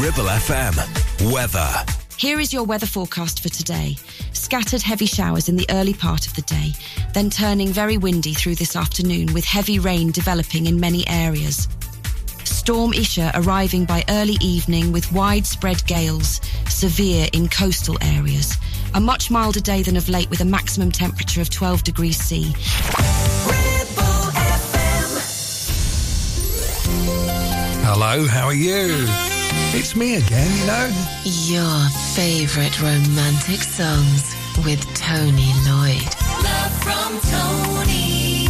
[0.00, 1.30] Ribble FM.
[1.30, 1.84] Weather.
[2.16, 3.96] Here is your weather forecast for today.
[4.32, 6.72] Scattered heavy showers in the early part of the day,
[7.12, 11.68] then turning very windy through this afternoon with heavy rain developing in many areas.
[12.44, 18.56] Storm Isha arriving by early evening with widespread gales, severe in coastal areas.
[18.94, 22.54] A much milder day than of late with a maximum temperature of 12 degrees C.
[27.84, 29.29] Hello, how are you?
[29.72, 30.90] It's me again, you know.
[31.22, 34.34] Your favorite romantic songs
[34.64, 36.02] with Tony Lloyd.
[36.42, 38.46] Love from Tony.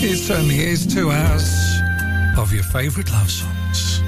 [0.00, 1.52] It certainly is two hours
[2.38, 4.00] of your favourite love songs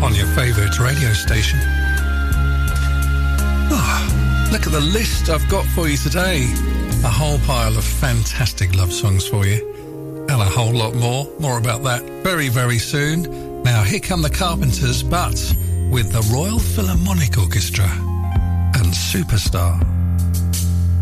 [0.00, 1.58] on your favourite radio station.
[3.70, 6.44] Oh, look at the list I've got for you today.
[7.04, 9.74] A whole pile of fantastic love songs for you.
[10.28, 11.26] And a whole lot more.
[11.40, 13.48] More about that very, very soon.
[13.70, 15.38] Now, here come the Carpenters, but
[15.90, 19.78] with the Royal Philharmonic Orchestra and Superstar.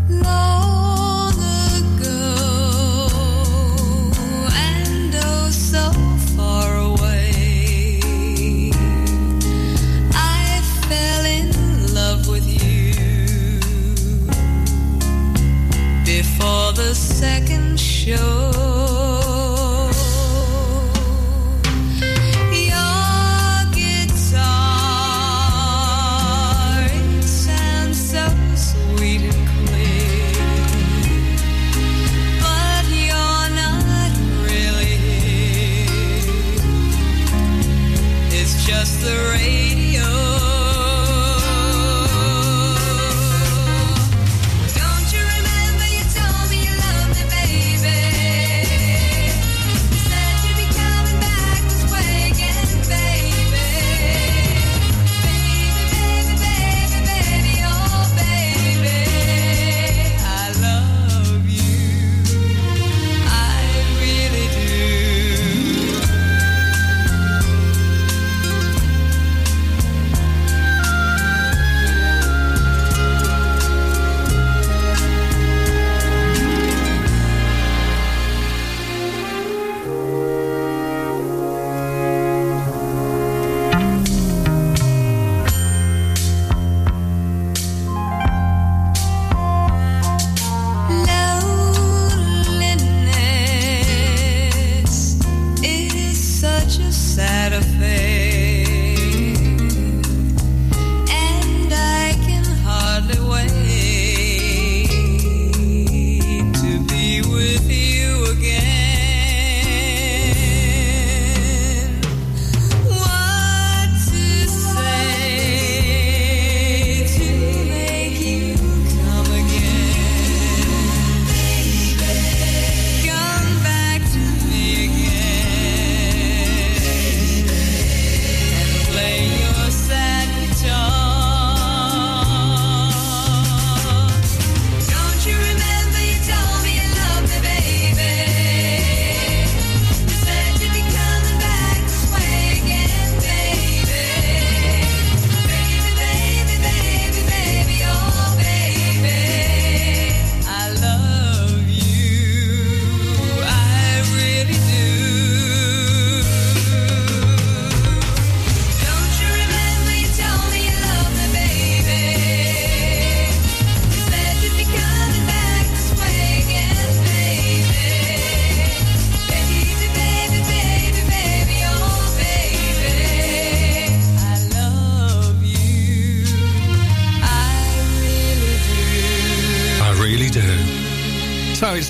[0.09, 3.07] Long ago,
[4.51, 5.93] and oh so
[6.35, 8.01] far away,
[10.13, 12.91] I fell in love with you
[16.03, 18.76] before the second show.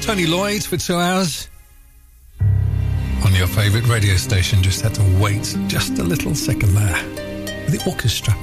[0.08, 1.50] Tony Lloyd for two hours
[3.26, 4.64] on your favourite radio station.
[4.64, 6.96] Just had to wait just a little second there.
[7.68, 8.34] The orchestra.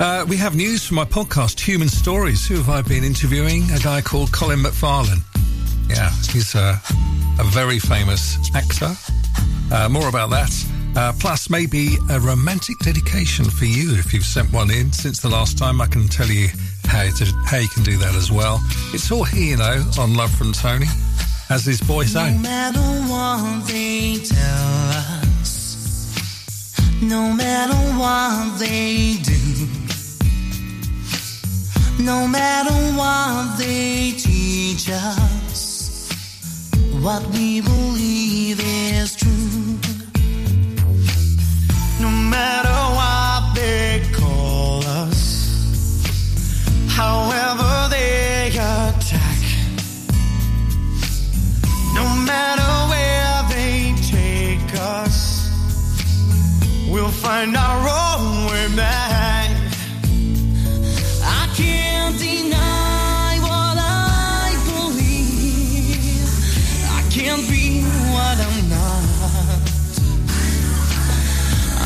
[0.00, 2.44] Uh, we have news from my podcast, Human Stories.
[2.48, 3.70] Who have I been interviewing?
[3.70, 5.22] A guy called Colin McFarlane.
[5.88, 6.80] Yeah, he's a,
[7.38, 8.92] a very famous actor.
[9.72, 10.52] Uh, more about that.
[10.96, 15.28] Uh, plus, maybe a romantic dedication for you if you've sent one in since the
[15.28, 15.80] last time.
[15.80, 16.48] I can tell you
[16.90, 18.60] how, to, how you can do that as well.
[18.92, 20.86] It's all here, you know, on Love from Tony,
[21.48, 24.88] as his boy No matter what they tell
[25.38, 26.10] us,
[27.00, 29.66] no matter what they do,
[32.02, 36.10] no matter what they teach us,
[37.00, 39.30] what we believe is true.
[42.00, 42.69] No matter
[47.00, 49.40] however they attack.
[51.98, 54.68] No matter where they take
[54.98, 55.18] us,
[56.90, 59.50] we'll find our own way back.
[61.40, 66.30] I can't deny what I believe.
[66.98, 67.64] I can't be
[68.14, 69.62] what I'm not.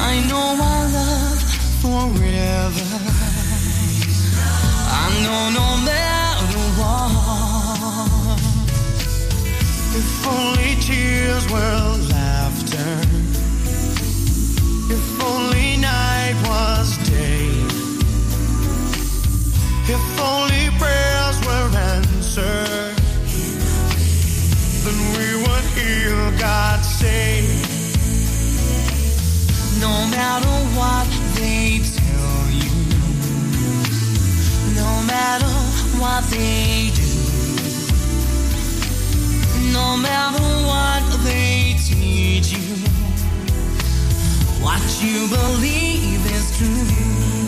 [0.09, 1.41] I know our love
[1.83, 3.14] forever
[5.91, 8.41] matter what.
[10.01, 11.87] If only tears were
[12.17, 12.93] laughter.
[14.95, 17.49] If only night was day.
[19.95, 22.97] If only prayers were answered.
[24.85, 25.67] Then we would
[26.39, 27.73] God save.
[29.81, 31.24] No matter what
[35.25, 35.47] matter
[36.03, 37.11] what they do,
[39.73, 42.77] no matter what they teach you,
[44.63, 47.44] what you believe is true.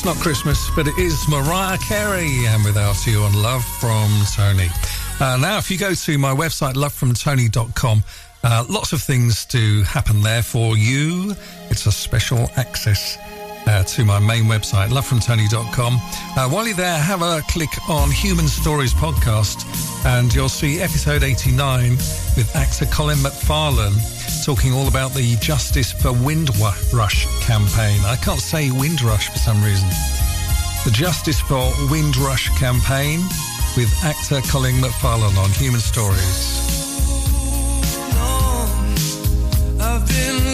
[0.00, 4.68] it's not Christmas, but it is Mariah Carey and Without You on Love from Tony.
[5.20, 8.02] Uh, now, if you go to my website, lovefromtony.com,
[8.42, 11.34] uh, lots of things to happen there for you.
[11.68, 13.18] It's a special access
[13.70, 15.94] uh, to my main website, lovefromtony.com.
[15.94, 19.64] Uh, while you're there, have a click on Human Stories Podcast,
[20.04, 21.92] and you'll see episode 89
[22.36, 23.96] with actor Colin McFarlane
[24.44, 28.00] talking all about the Justice for Windrush campaign.
[28.04, 29.88] I can't say Windrush for some reason.
[30.84, 33.20] The Justice for Windrush campaign
[33.76, 36.66] with actor Colin McFarlane on Human Stories.
[39.80, 40.49] I've been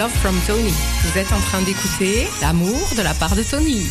[0.00, 0.72] Love from Tony.
[1.04, 3.82] Vous êtes en train d'écouter L'amour de la part de Tony.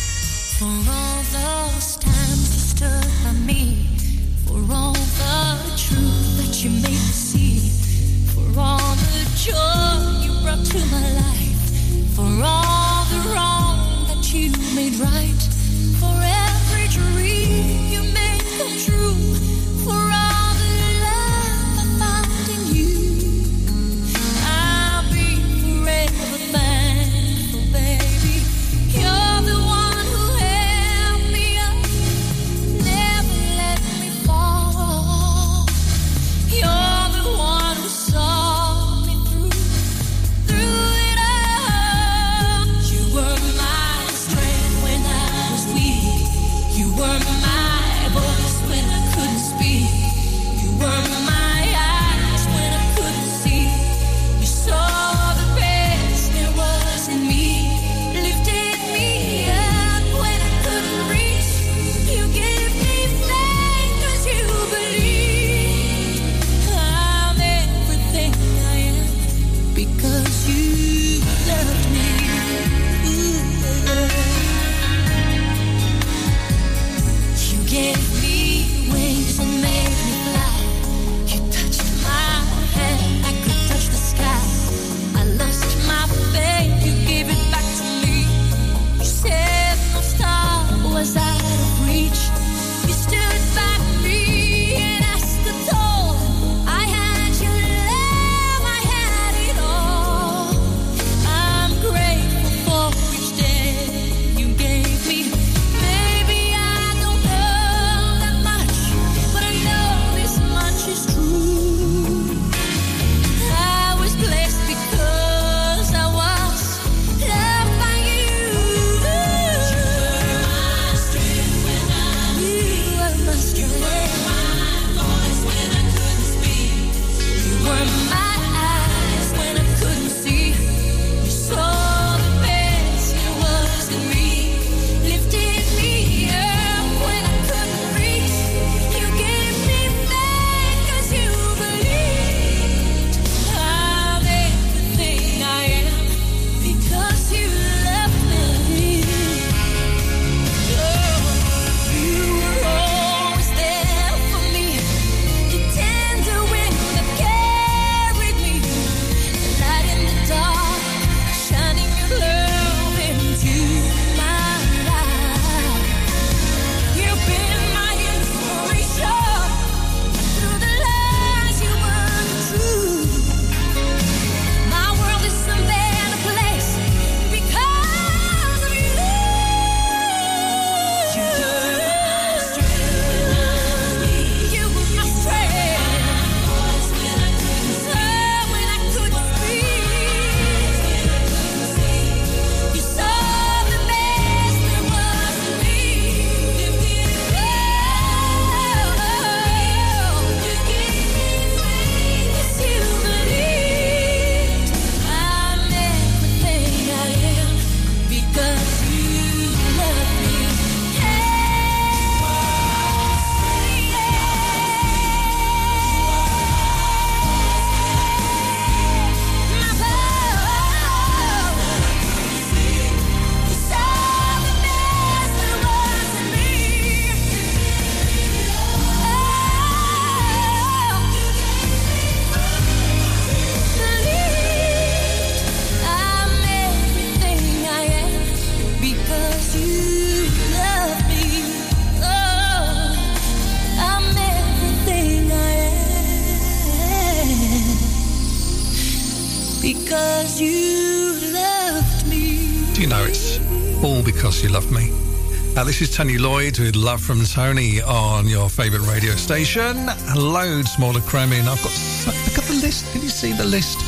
[255.60, 259.90] Uh, this is Tony Lloyd with Love from Tony on your favourite radio station.
[260.16, 261.46] Loads more to cram in.
[261.46, 262.90] I've got so, look at the list.
[262.92, 263.78] Can you see the list?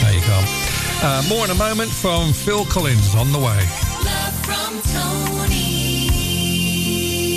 [0.00, 0.42] There you go.
[1.02, 3.60] Uh, more in a moment from Phil Collins on the way.
[4.06, 6.14] Love from Tony.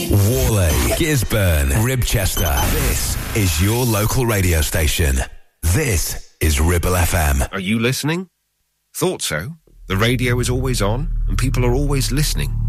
[0.09, 2.71] Whalley, Gisburn, Ribchester.
[2.71, 5.17] This is your local radio station.
[5.63, 7.51] This is Ribble FM.
[7.51, 8.29] Are you listening?
[8.93, 9.49] Thought so.
[9.87, 12.68] The radio is always on and people are always listening.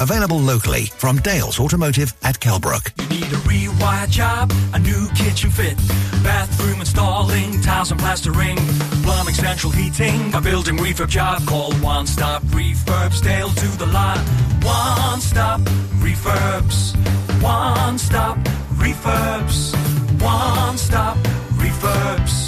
[0.00, 2.92] Available locally from Dales Automotive at Kelbrook.
[3.10, 5.76] You Need a rewire job, a new kitchen fit,
[6.22, 8.56] bathroom installing, tiles and plastering,
[9.02, 11.44] plumbing, central heating, a building refurb job.
[11.46, 14.18] Call One Stop Refurbs, Dale to the lot.
[14.62, 15.62] One Stop
[15.98, 16.94] Refurbs,
[17.42, 18.38] One Stop
[18.74, 19.74] Refurbs,
[20.22, 21.16] One Stop
[21.56, 22.47] Refurbs.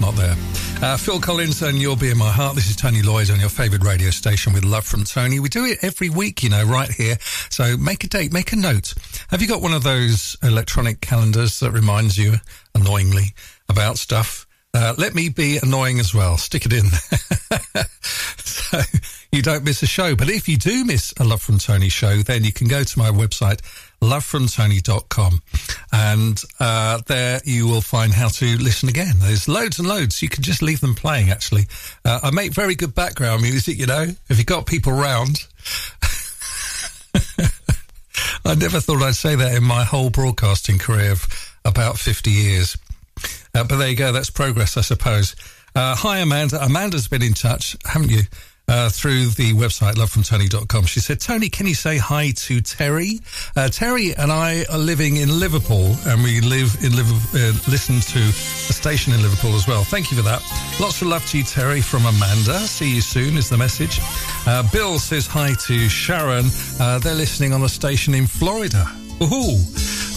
[0.00, 0.36] Not there.
[0.82, 2.54] Uh, Phil Collins and You'll Be in My Heart.
[2.54, 5.40] This is Tony Lloyd on your favourite radio station with Love from Tony.
[5.40, 7.16] We do it every week, you know, right here.
[7.50, 8.94] So make a date, make a note.
[9.30, 12.34] Have you got one of those electronic calendars that reminds you,
[12.74, 13.34] annoyingly,
[13.68, 14.46] about stuff?
[14.74, 16.36] Uh, let me be annoying as well.
[16.36, 16.86] Stick it in.
[17.72, 17.84] There.
[18.66, 18.80] So
[19.30, 20.16] you don't miss a show.
[20.16, 22.98] But if you do miss a Love from Tony show, then you can go to
[22.98, 23.60] my website,
[24.00, 25.42] lovefromtony.com.
[25.92, 29.14] And uh, there you will find how to listen again.
[29.18, 30.22] There's loads and loads.
[30.22, 31.66] You can just leave them playing, actually.
[32.04, 35.46] Uh, I make very good background music, you know, if you've got people round.
[38.44, 41.26] I never thought I'd say that in my whole broadcasting career of
[41.64, 42.76] about 50 years.
[43.54, 44.12] Uh, but there you go.
[44.12, 45.34] That's progress, I suppose.
[45.74, 46.62] Uh, hi, Amanda.
[46.64, 48.22] Amanda's been in touch, haven't you?
[48.68, 50.84] Uh, through the website lovefromtony.com.
[50.86, 53.20] She said, Tony, can you say hi to Terry?
[53.54, 58.00] Uh, Terry and I are living in Liverpool and we live in Liverpool, uh, listen
[58.00, 59.84] to a station in Liverpool as well.
[59.84, 60.42] Thank you for that.
[60.80, 62.58] Lots of love to you, Terry, from Amanda.
[62.58, 64.00] See you soon is the message.
[64.48, 66.46] Uh, Bill says hi to Sharon.
[66.80, 68.84] Uh, they're listening on the station in Florida.
[69.22, 69.58] Ooh,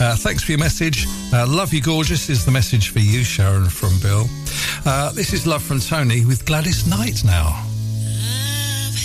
[0.01, 1.05] Uh, thanks for your message.
[1.31, 4.25] Uh, love you, gorgeous, is the message for you, Sharon from Bill.
[4.88, 7.63] Uh, this is Love from Tony with Gladys Knight now.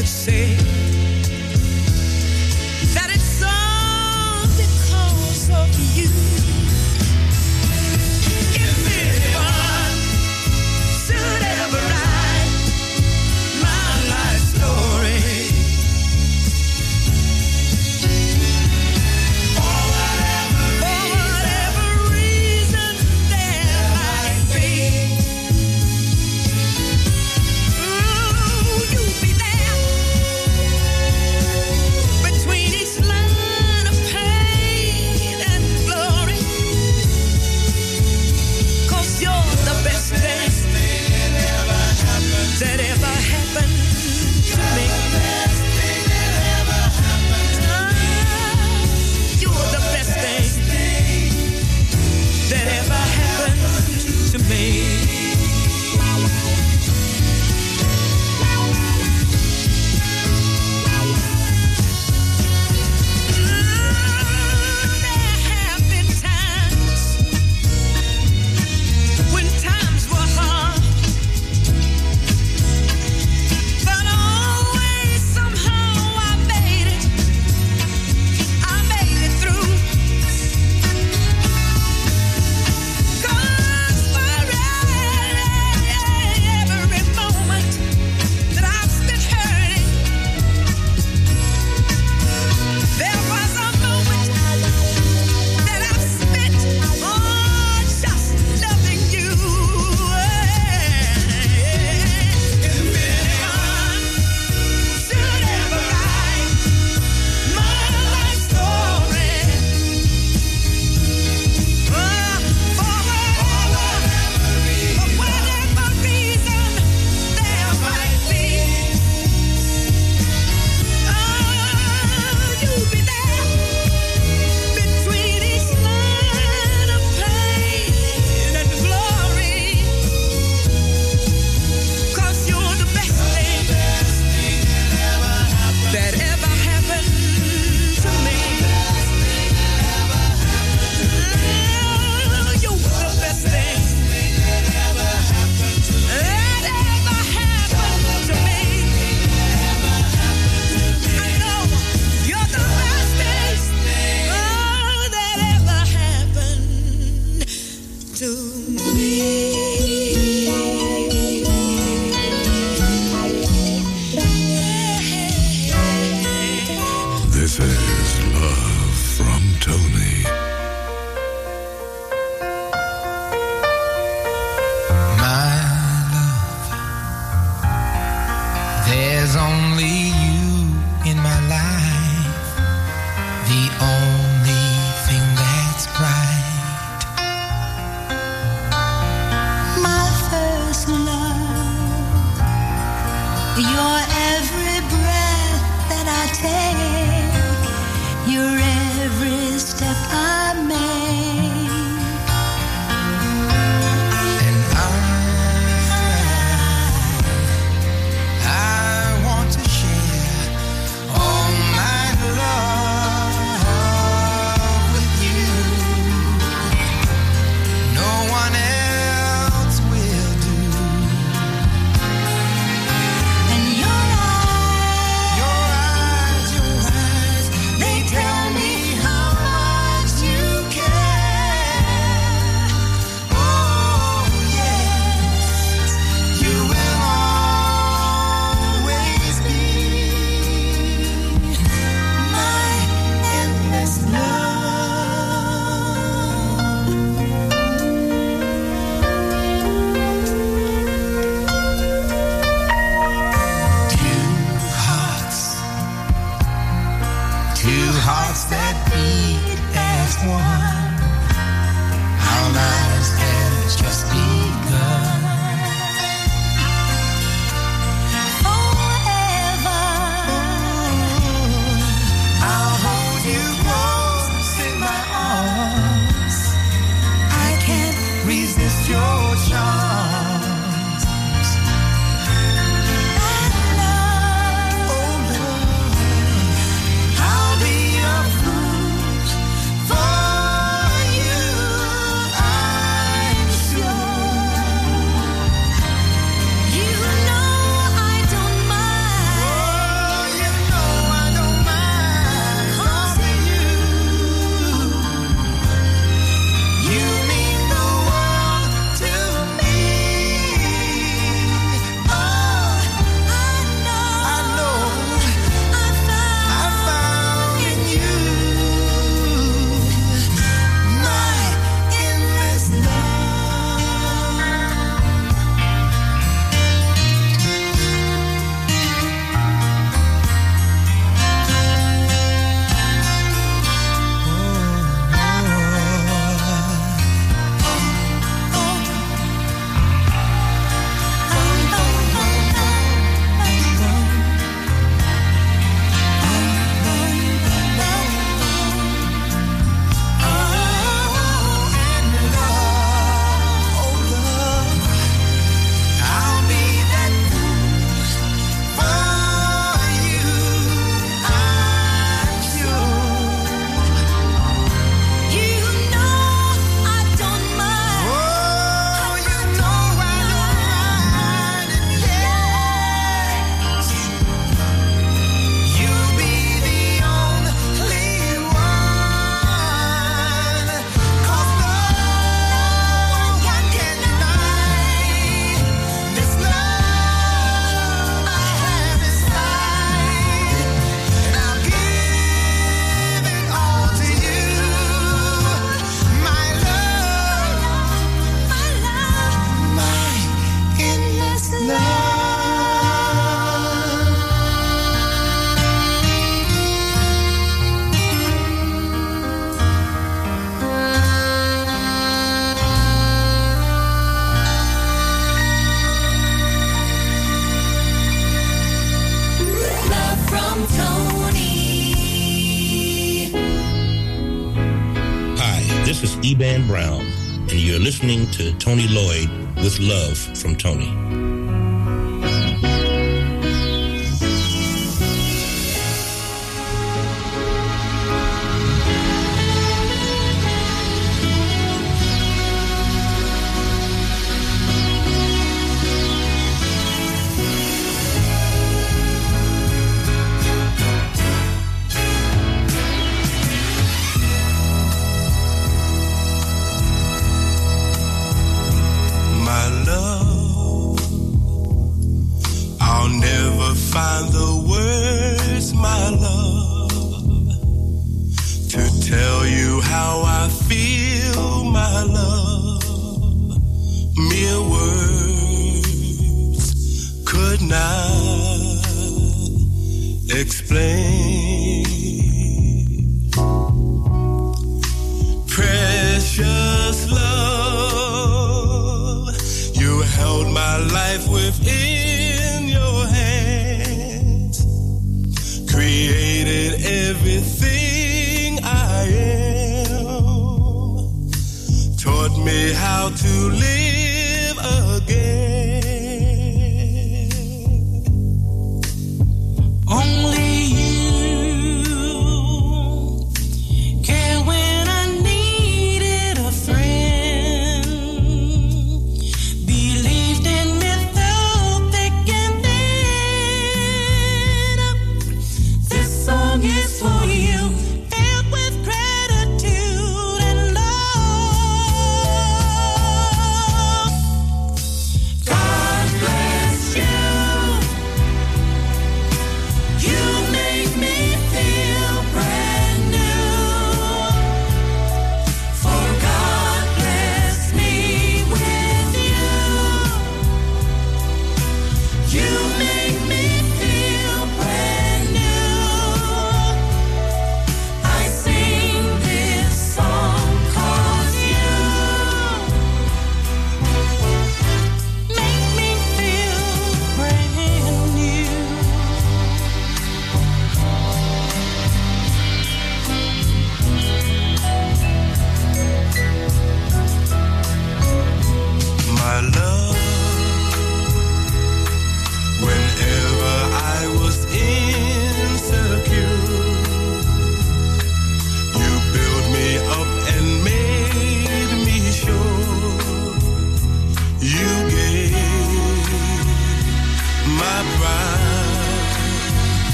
[0.00, 0.79] could say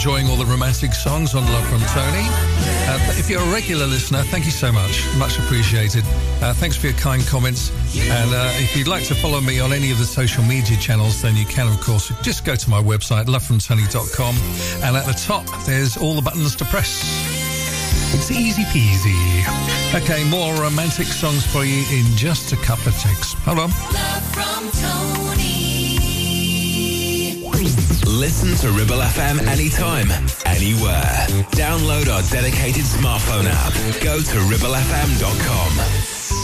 [0.00, 2.24] enjoying all the romantic songs on Love from Tony.
[2.88, 5.04] Uh, if you're a regular listener, thank you so much.
[5.18, 6.04] Much appreciated.
[6.40, 7.70] Uh, thanks for your kind comments.
[8.08, 11.20] And uh, if you'd like to follow me on any of the social media channels,
[11.20, 14.36] then you can, of course, just go to my website, lovefromtony.com.
[14.82, 17.04] And at the top, there's all the buttons to press.
[18.14, 19.44] It's easy peasy.
[19.94, 23.34] Okay, more romantic songs for you in just a couple of ticks.
[23.44, 23.70] Hold on.
[28.06, 30.10] Listen to Ribble FM anytime,
[30.44, 31.26] anywhere.
[31.52, 33.72] Download our dedicated smartphone app.
[34.02, 36.09] Go to ribblefm.com.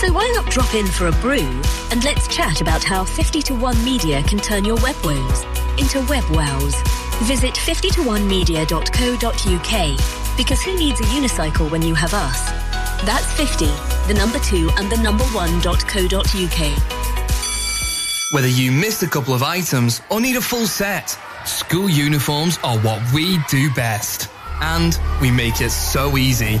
[0.00, 3.54] So why not drop in for a brew and let's chat about how 50 to
[3.54, 5.42] 1 Media can turn your web woes
[5.78, 6.74] into web wows.
[7.24, 12.50] Visit 50to1media.co.uk because who needs a unicycle when you have us?
[13.06, 13.64] That's 50,
[14.06, 16.82] the number 2 and the number 1.co.uk.
[18.32, 22.78] Whether you missed a couple of items or need a full set, school uniforms are
[22.80, 24.28] what we do best.
[24.60, 26.60] And we make it so easy.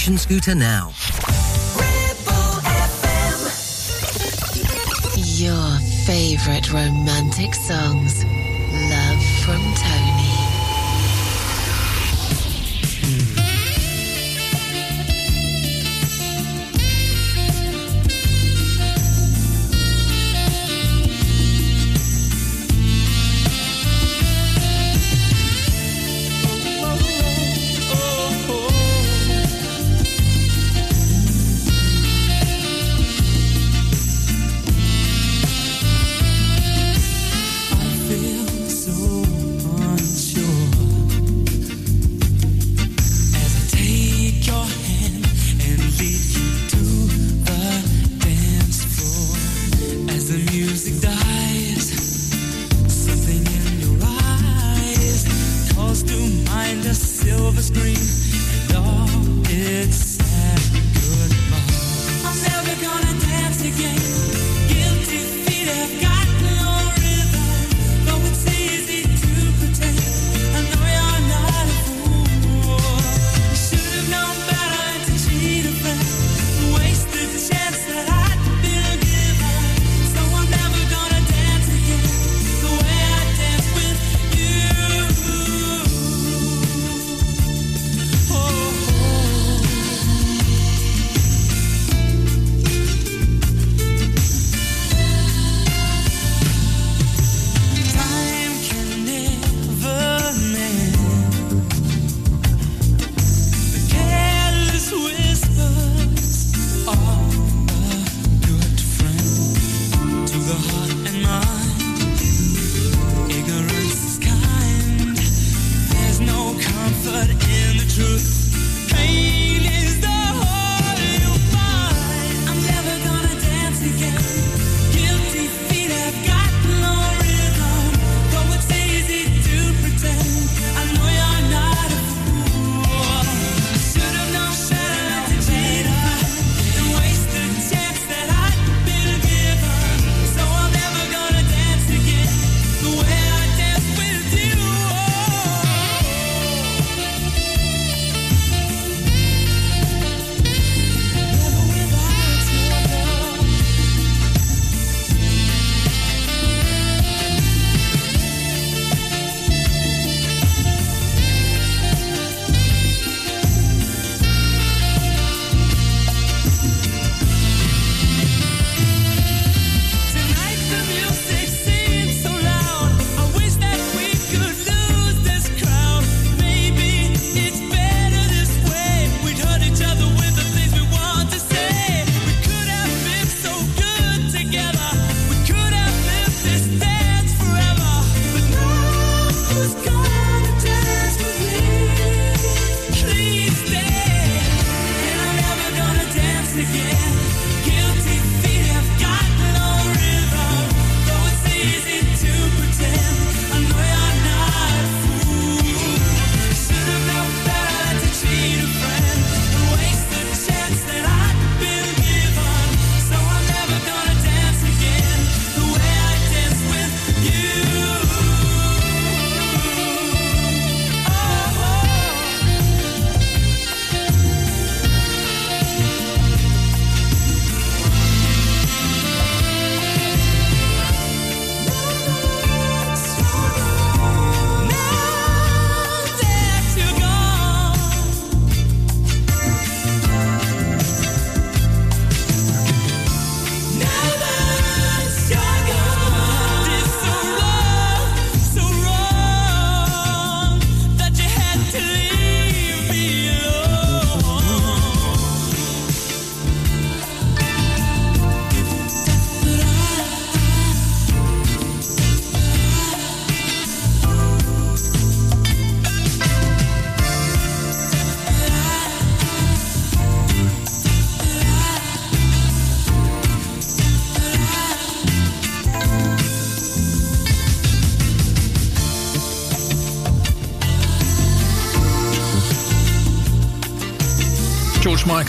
[0.01, 0.91] scooter now.
[5.15, 5.77] Your
[6.07, 8.23] favorite romantic songs.
[8.25, 10.20] Love from Tony.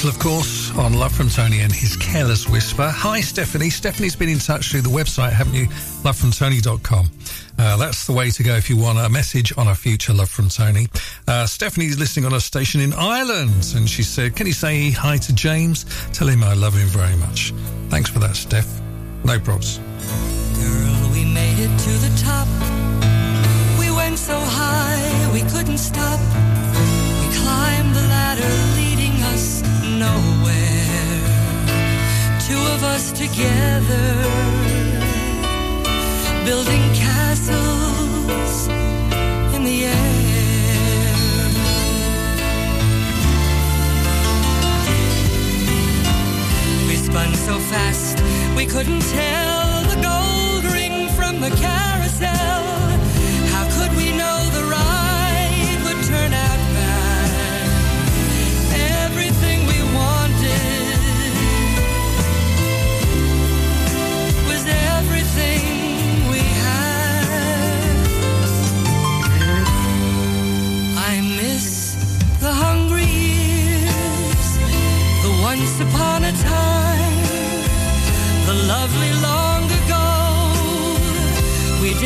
[0.02, 2.90] Michael, of course, on Love from Tony and his Careless Whisper.
[2.90, 3.70] Hi, Stephanie.
[3.70, 5.66] Stephanie's been in touch through the website, haven't you?
[6.02, 7.08] Lovefromtony.com.
[7.56, 10.28] Uh, that's the way to go if you want a message on a future Love
[10.28, 10.88] from Tony.
[11.28, 15.18] Uh, Stephanie's listening on a station in Ireland, and she said, Can you say hi
[15.18, 15.84] to James?
[16.12, 17.52] Tell him I love him very much.
[17.88, 18.80] Thanks for that, Steph.
[19.24, 19.78] No probs.
[20.58, 22.48] Girl, we made it to the top.
[23.78, 26.31] We went so high we couldn't stop.
[30.08, 31.22] Nowhere.
[32.48, 34.08] Two of us together,
[36.48, 38.54] building castles
[39.54, 40.18] in the air.
[46.88, 48.16] We spun so fast
[48.58, 52.51] we couldn't tell the gold ring from the carousel.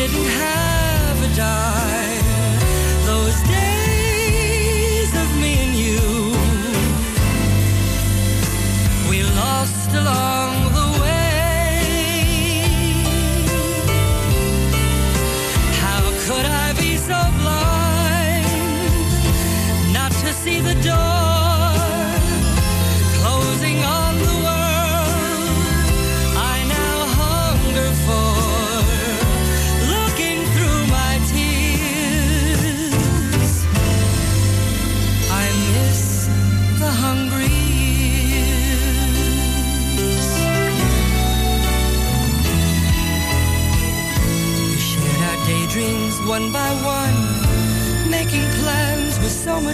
[0.09, 2.59] Didn't have a dime.
[3.07, 6.01] Those days of me and you,
[9.11, 10.36] we lost along the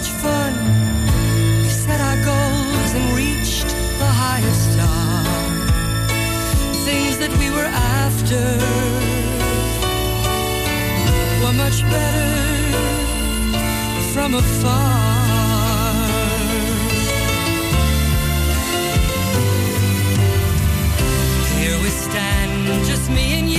[0.03, 0.53] much fun.
[1.61, 5.23] We set our goals and reached the highest star.
[6.87, 8.43] Things that we were after
[11.41, 12.31] were much better
[14.13, 15.03] from afar.
[21.59, 23.52] Here we stand, just me and you,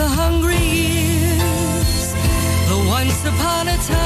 [0.00, 2.14] the hungry years,
[2.70, 3.99] the once upon a time,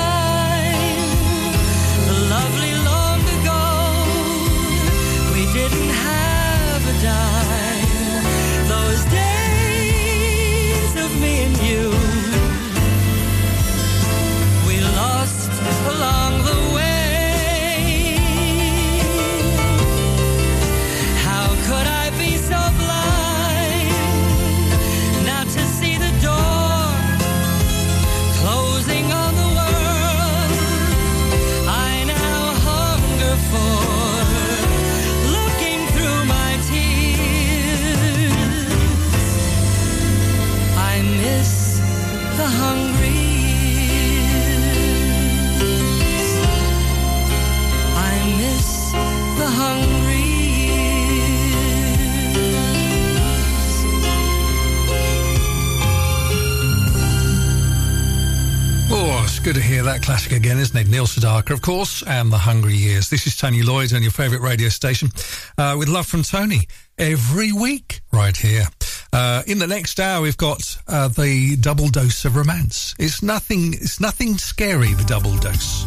[59.55, 60.89] to hear that classic again, isn't it?
[60.89, 63.09] Neil Sedaka, of course, and The Hungry Years.
[63.09, 65.11] This is Tony Lloyd on your favourite radio station
[65.57, 66.67] uh, with love from Tony
[66.99, 68.65] every week right here.
[69.13, 72.95] Uh, in the next hour, we've got uh, the double dose of romance.
[72.99, 73.75] It's nothing.
[73.75, 74.93] It's nothing scary.
[74.95, 75.85] The double dose.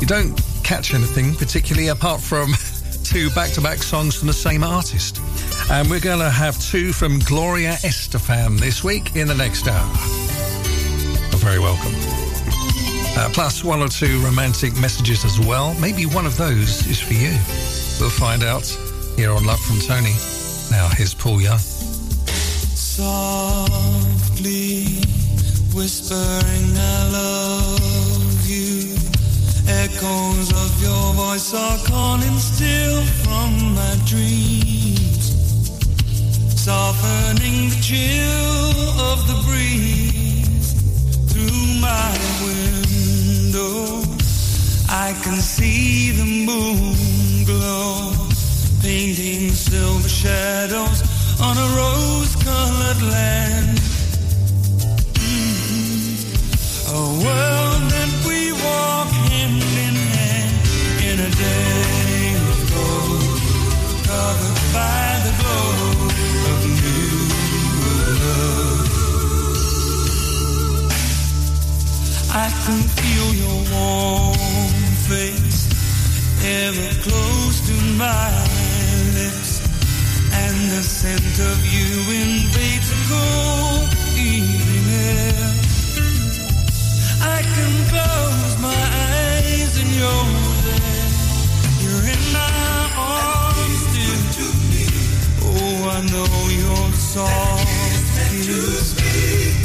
[0.00, 2.52] You don't catch anything particularly apart from
[3.04, 5.20] two back-to-back songs from the same artist.
[5.70, 9.88] And we're going to have two from Gloria Estefan this week in the next hour.
[11.30, 12.29] You're very welcome.
[13.16, 15.74] Uh, plus one or two romantic messages as well.
[15.80, 17.36] Maybe one of those is for you.
[18.00, 18.66] We'll find out
[19.16, 20.14] here on Love from Tony.
[20.70, 21.58] Now, here's Paul Young.
[23.00, 24.84] softly
[25.74, 28.96] whispering I love you.
[29.68, 35.34] Echoes of your voice are calling still from my dreams,
[36.60, 40.74] softening the chill of the breeze.
[41.30, 42.10] Through my
[44.88, 48.12] I can see the moon glow,
[48.80, 51.02] painting silver shadows
[51.40, 53.78] on a rose-colored land.
[55.14, 56.14] Mm.
[56.88, 60.56] A world that we walk hand in hand
[61.08, 63.38] in a day of gold,
[64.08, 65.79] covered by the glow
[72.32, 74.36] I can feel your warm
[75.10, 75.66] face
[76.44, 78.30] ever close to my
[79.18, 79.58] lips,
[80.32, 81.90] and the scent of you
[82.22, 85.54] invades the cold evening air.
[87.20, 90.30] I can close my eyes and you're
[90.70, 91.10] there.
[91.82, 94.22] You're in my arms still.
[95.50, 96.30] Oh, I know
[96.62, 97.66] your soft
[98.30, 98.94] kiss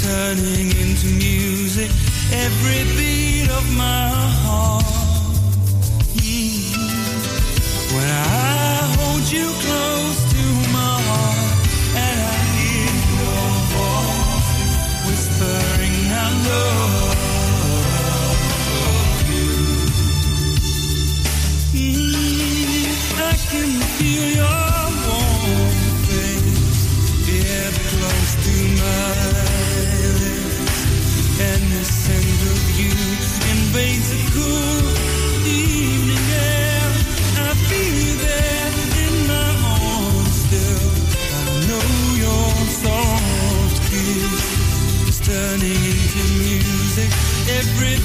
[0.02, 2.05] turning into music.
[2.32, 4.10] Every beat of my
[4.44, 4.86] heart.
[7.96, 11.60] When I hold you close to my heart
[12.04, 14.52] and I hear your voice
[15.08, 17.20] whispering, I love
[19.32, 19.50] you.
[21.80, 24.35] Mm, I can feel
[45.26, 47.10] turning into music.
[47.50, 47.98] Every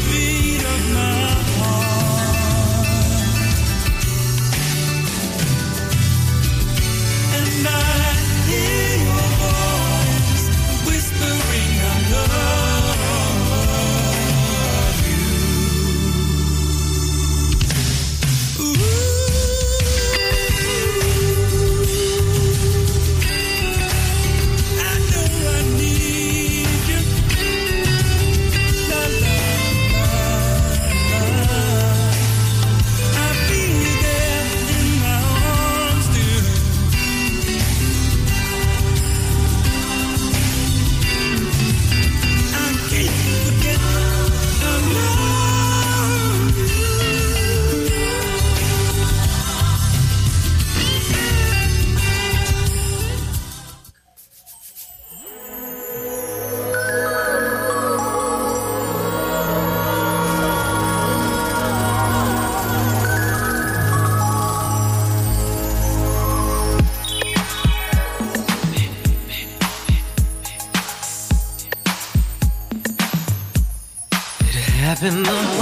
[75.03, 75.60] It happened the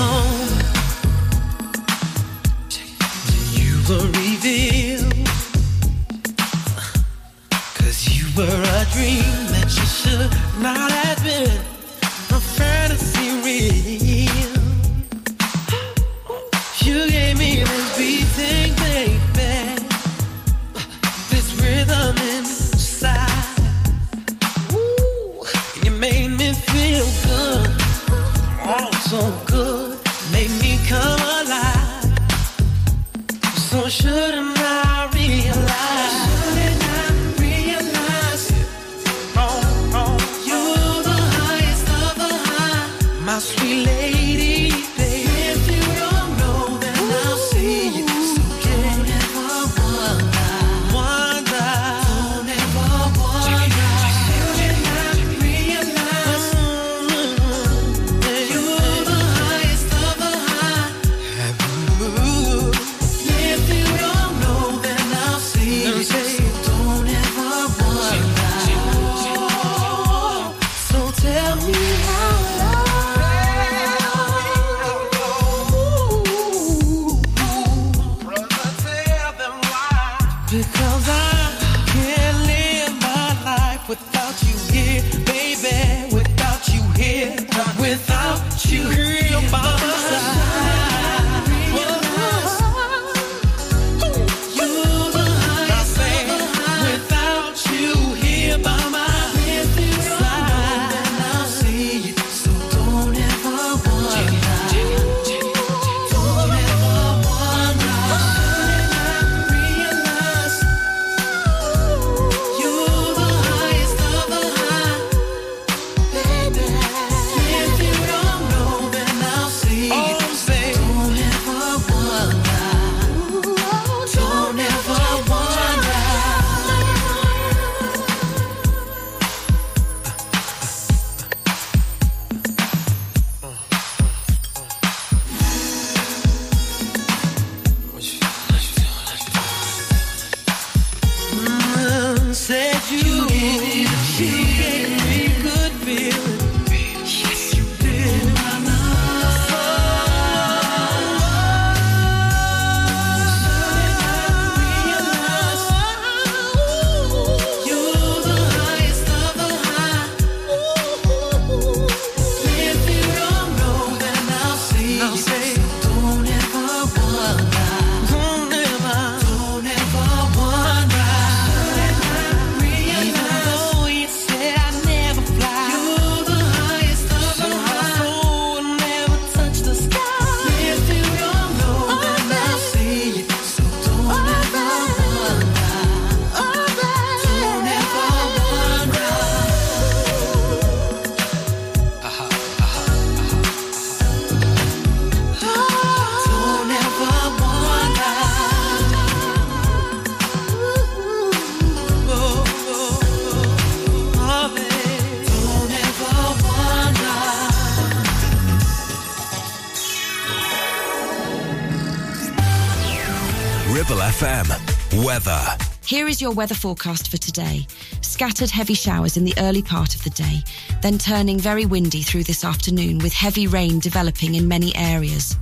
[213.70, 215.04] Ribble FM.
[215.04, 215.44] Weather.
[215.84, 217.66] Here is your weather forecast for today.
[218.00, 220.42] Scattered heavy showers in the early part of the day,
[220.80, 225.36] then turning very windy through this afternoon with heavy rain developing in many areas.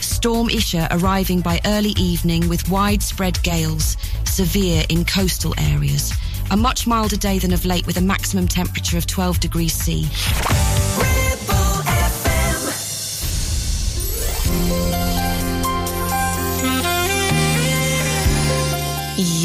[0.00, 6.12] Storm Isha arriving by early evening with widespread gales, severe in coastal areas.
[6.50, 10.06] A much milder day than of late with a maximum temperature of 12 degrees C.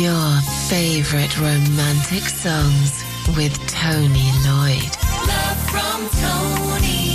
[0.02, 3.04] Your favorite romantic songs
[3.38, 4.90] with Tony Lloyd.
[5.28, 7.11] Love from Tony.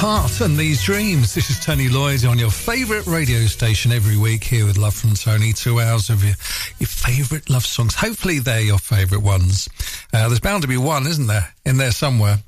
[0.00, 1.34] Heart and these dreams.
[1.34, 5.12] This is Tony Lloyd on your favourite radio station every week here with Love from
[5.12, 5.52] Tony.
[5.52, 6.32] Two hours of your,
[6.78, 7.94] your favourite love songs.
[7.94, 9.68] Hopefully they're your favourite ones.
[10.10, 12.38] Uh, there's bound to be one, isn't there, in there somewhere.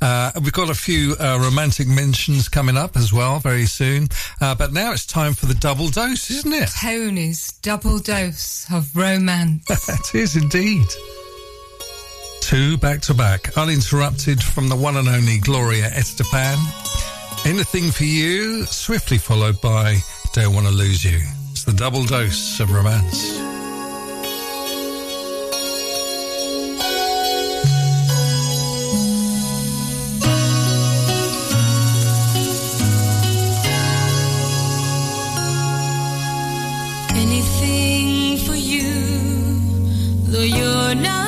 [0.00, 4.08] Uh, we've got a few uh, romantic mentions coming up as well very soon.
[4.40, 6.70] Uh, but now it's time for the double dose, isn't it?
[6.80, 9.68] Tony's double dose of romance.
[9.90, 10.86] it is indeed.
[12.44, 16.58] Two back to back, uninterrupted from the one and only Gloria Estefan.
[17.46, 19.96] Anything for You, swiftly followed by
[20.34, 21.20] Don't Wanna Lose You.
[21.52, 23.38] It's the double dose of romance.
[37.16, 38.90] Anything for you,
[40.26, 41.23] though you're not.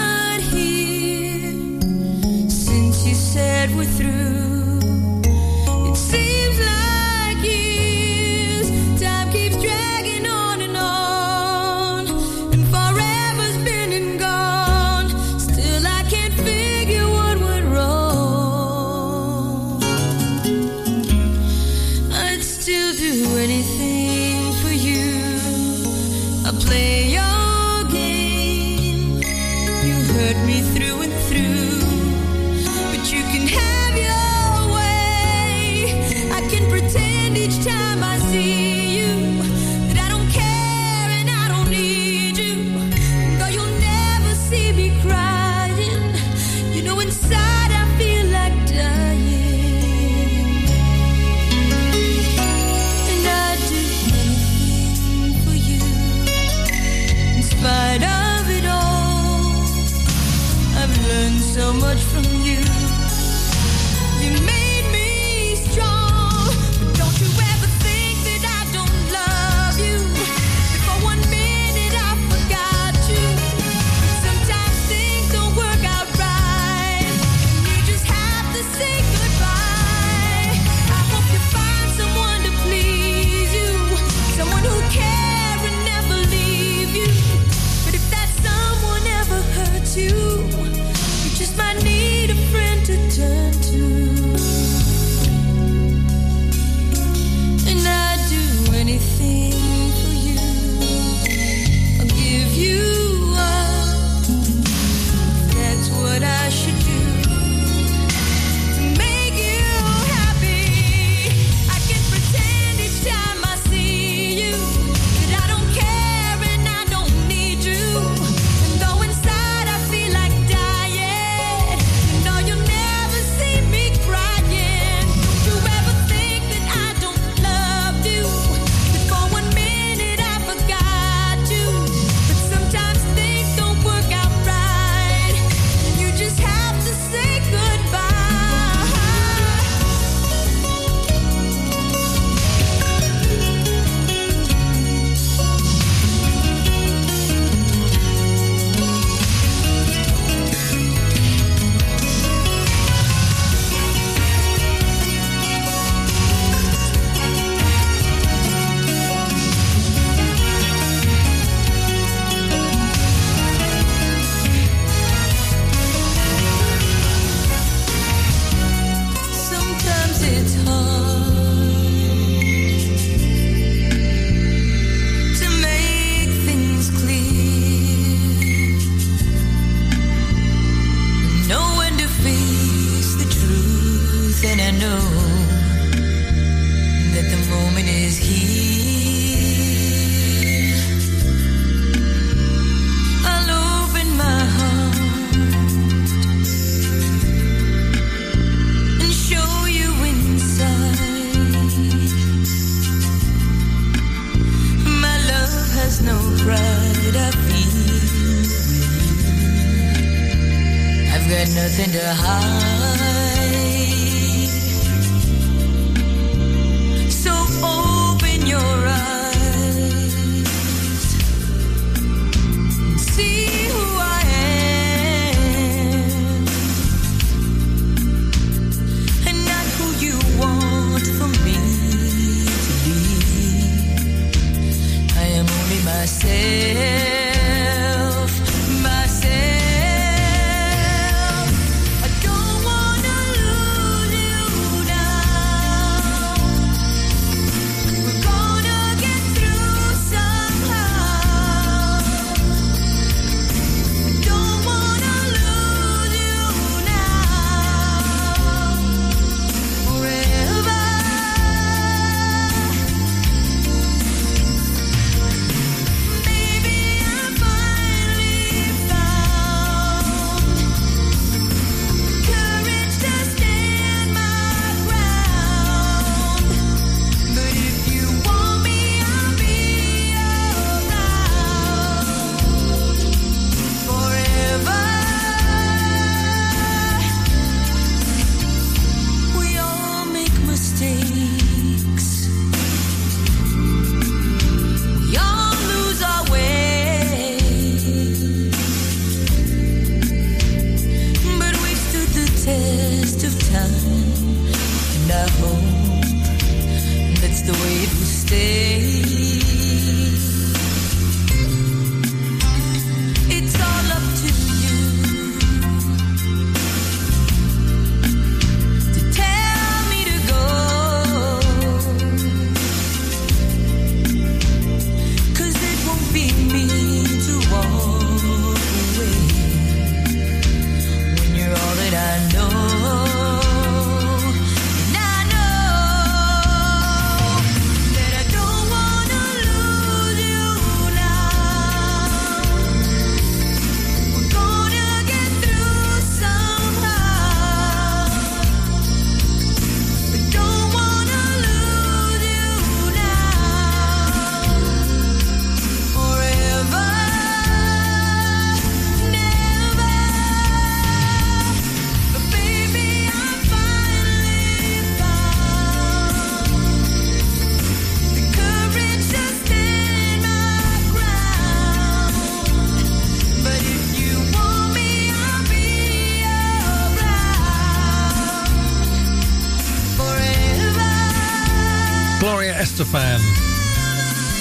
[382.76, 383.20] Tristan.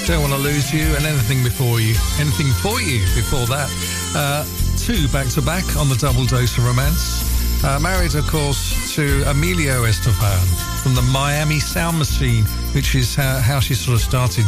[0.06, 3.70] Don't want to lose you, and anything before you, anything for you before that.
[4.14, 4.44] Uh,
[4.78, 7.64] two back to back on the double dose of romance.
[7.64, 12.44] Uh, married, of course, to Emilio Estefan from the Miami Sound Machine,
[12.76, 14.46] which is how, how she sort of started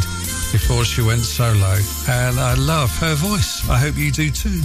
[0.52, 1.76] before she went solo.
[2.08, 3.68] And I love her voice.
[3.68, 4.60] I hope you do too.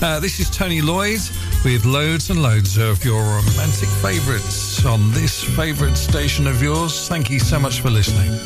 [0.00, 1.20] Uh, this is Tony Lloyd
[1.64, 7.08] with loads and loads of your romantic favourites on this favourite station of yours.
[7.08, 8.38] Thank you so much for listening.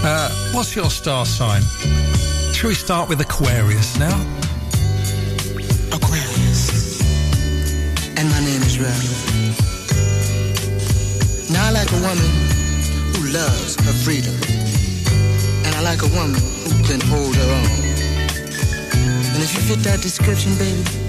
[0.00, 1.62] Uh, what's your star sign?
[2.54, 4.14] Should we start with Aquarius now?
[5.92, 7.00] Aquarius.
[8.16, 9.50] And my name is Ralph.
[11.50, 12.30] Now I like a woman
[13.14, 14.34] who loves her freedom.
[15.66, 17.78] And I like a woman who can hold her own.
[19.34, 21.07] And if you fit that description, baby,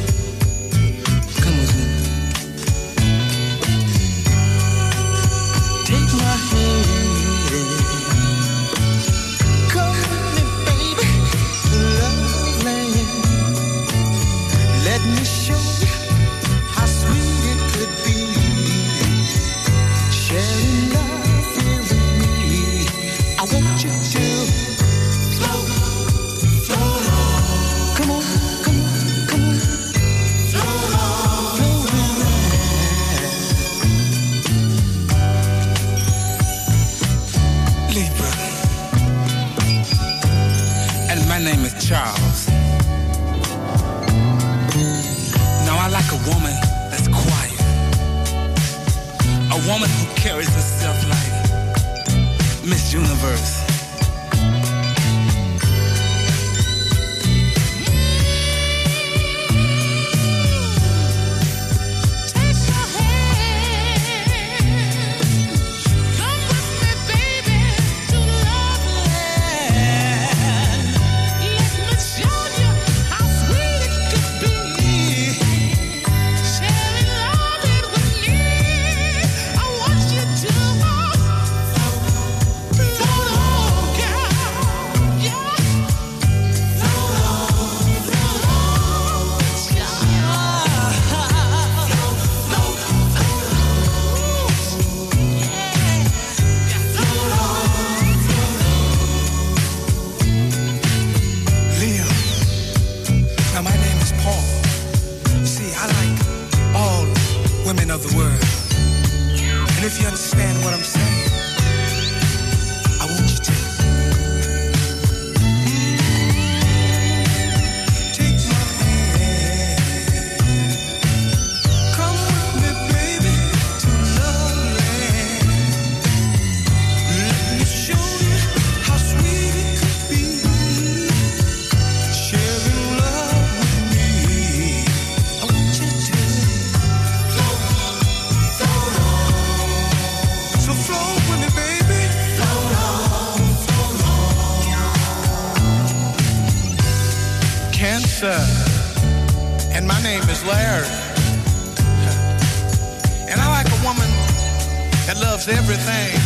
[155.40, 156.20] loves everything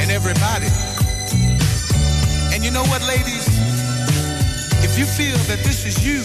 [0.00, 0.66] and everybody.
[2.52, 3.46] And you know what, ladies?
[4.82, 6.22] If you feel that this is you,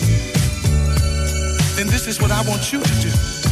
[1.76, 3.49] then this is what I want you to do.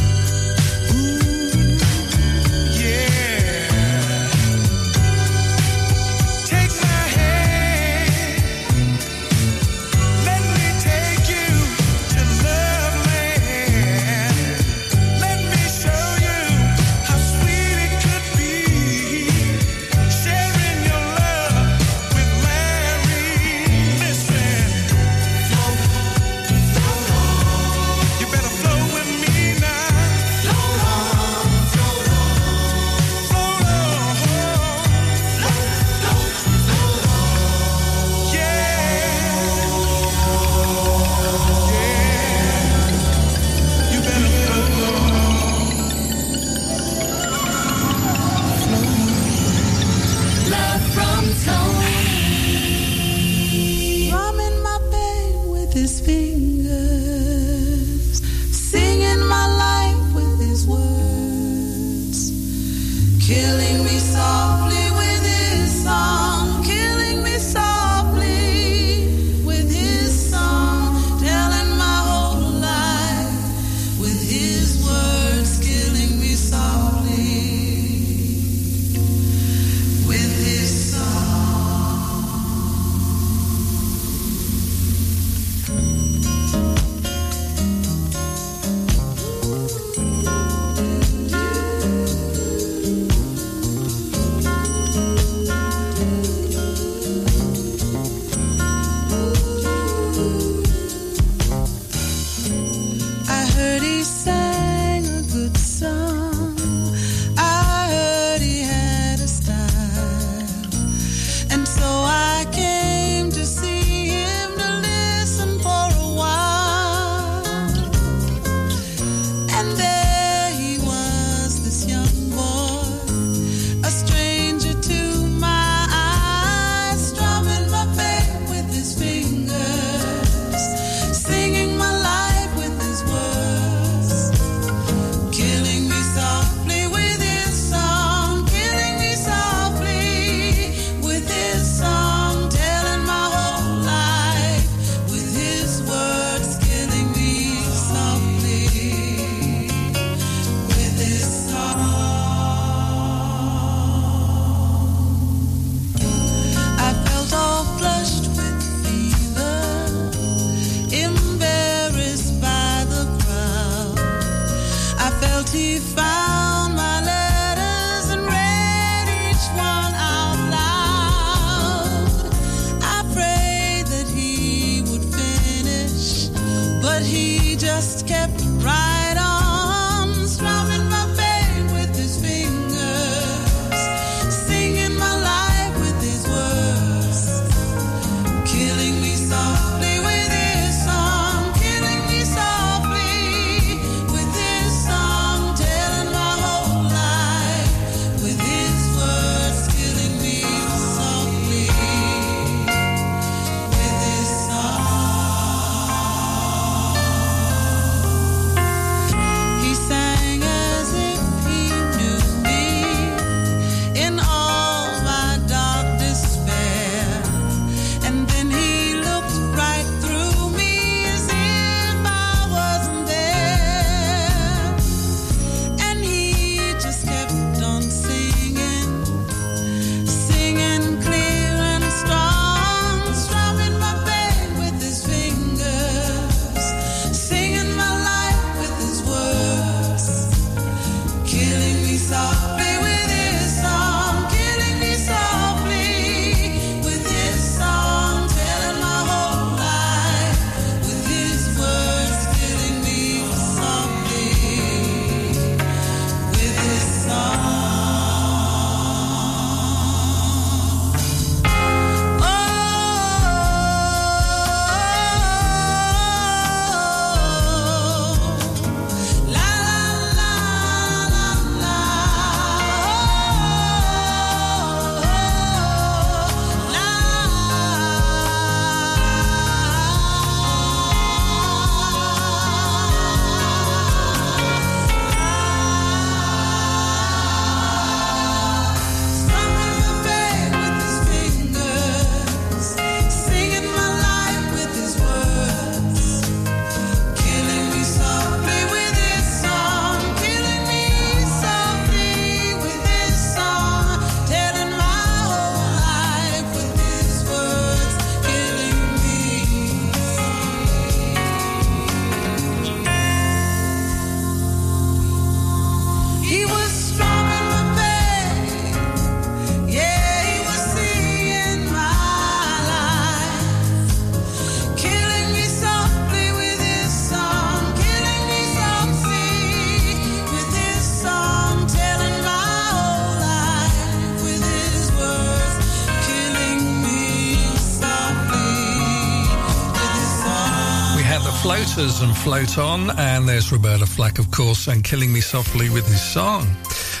[341.78, 346.02] And Float On, and there's Roberta Flack, of course, and Killing Me Softly with his
[346.02, 346.42] song.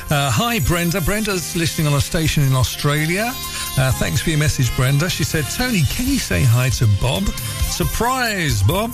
[0.08, 1.00] Uh, hi, Brenda.
[1.00, 3.24] Brenda's listening on a station in Australia.
[3.76, 5.10] Uh, thanks for your message, Brenda.
[5.10, 7.24] She said, Tony, can you say hi to Bob?
[7.24, 8.92] Surprise, Bob.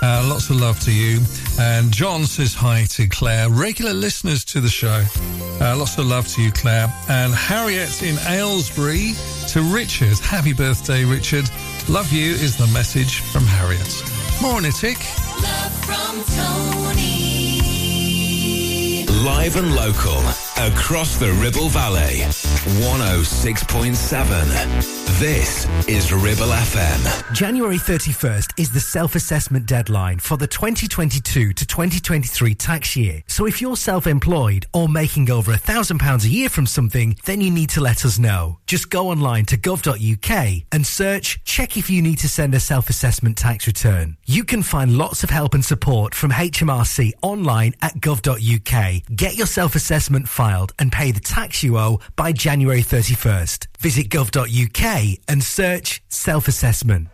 [0.00, 1.18] Uh, lots of love to you.
[1.58, 5.02] And John says hi to Claire, regular listeners to the show.
[5.60, 6.94] Uh, lots of love to you, Claire.
[7.08, 9.14] And Harriet in Aylesbury
[9.48, 10.16] to Richard.
[10.20, 11.50] Happy birthday, Richard.
[11.88, 14.04] Love you is the message from Harriet.
[14.42, 14.93] Morning on
[19.44, 20.20] live and local
[20.56, 22.24] across the Ribble Valley.
[22.80, 25.20] 106.7.
[25.20, 27.34] This is Ribble FM.
[27.34, 33.22] January 31st is the self assessment deadline for the 2022 to 2023 tax year.
[33.26, 37.42] So if you're self employed or making over a £1,000 a year from something, then
[37.42, 38.60] you need to let us know.
[38.74, 43.36] Just go online to gov.uk and search check if you need to send a self-assessment
[43.36, 44.16] tax return.
[44.26, 49.02] You can find lots of help and support from HMRC online at gov.uk.
[49.14, 53.68] Get your self-assessment filed and pay the tax you owe by January 31st.
[53.78, 57.13] Visit gov.uk and search self-assessment.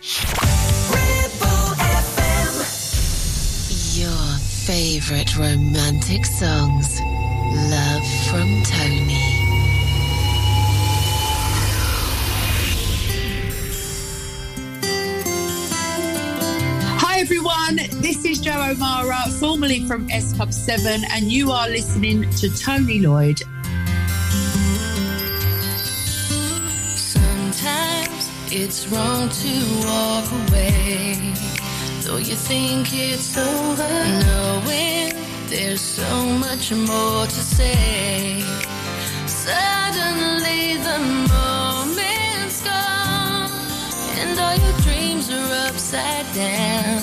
[0.00, 0.10] Your
[4.38, 7.00] favorite romantic songs.
[7.00, 9.34] Love from Tony.
[17.00, 22.30] Hi everyone, this is Jo O'Meara, formerly from S Club 7, and you are listening
[22.34, 23.42] to Tony Lloyd.
[28.52, 29.52] It's wrong to
[29.84, 31.34] walk away.
[32.02, 33.88] Though you think it's over,
[34.26, 35.12] knowing
[35.48, 38.40] there's so much more to say.
[39.26, 40.98] Suddenly the
[41.28, 43.50] moment's gone,
[44.18, 47.02] and all your dreams are upside down.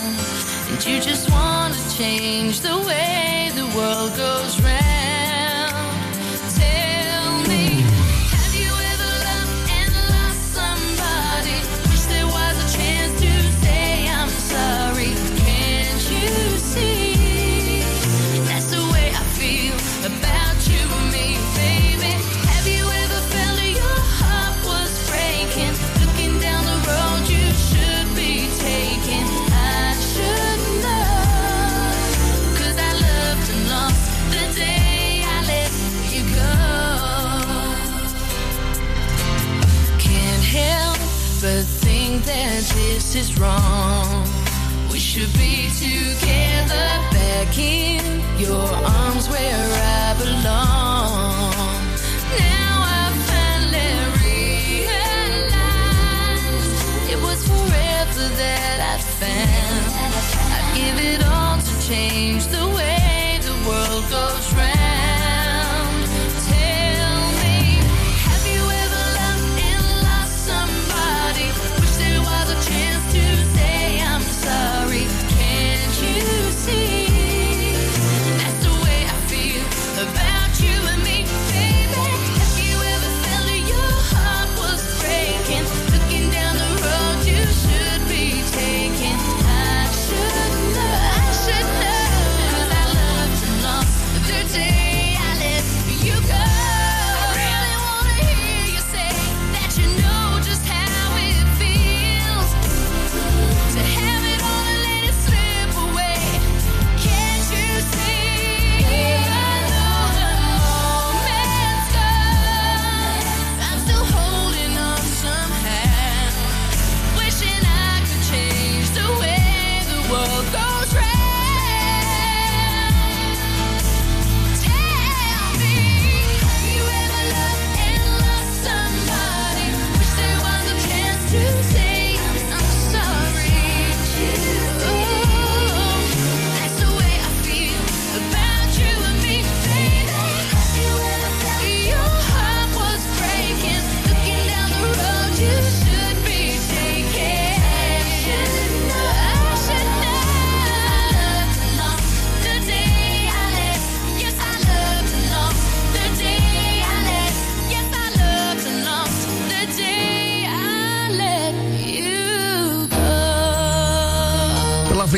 [0.70, 4.85] And you just want to change the way the world goes round.
[43.16, 44.28] This is wrong.
[44.92, 48.04] We should be together back in
[48.38, 48.68] your
[49.00, 49.70] arms where
[50.02, 51.54] I belong.
[52.44, 55.10] Now I finally realize
[57.10, 60.12] it was forever that I found.
[60.56, 62.45] I'd give it all to change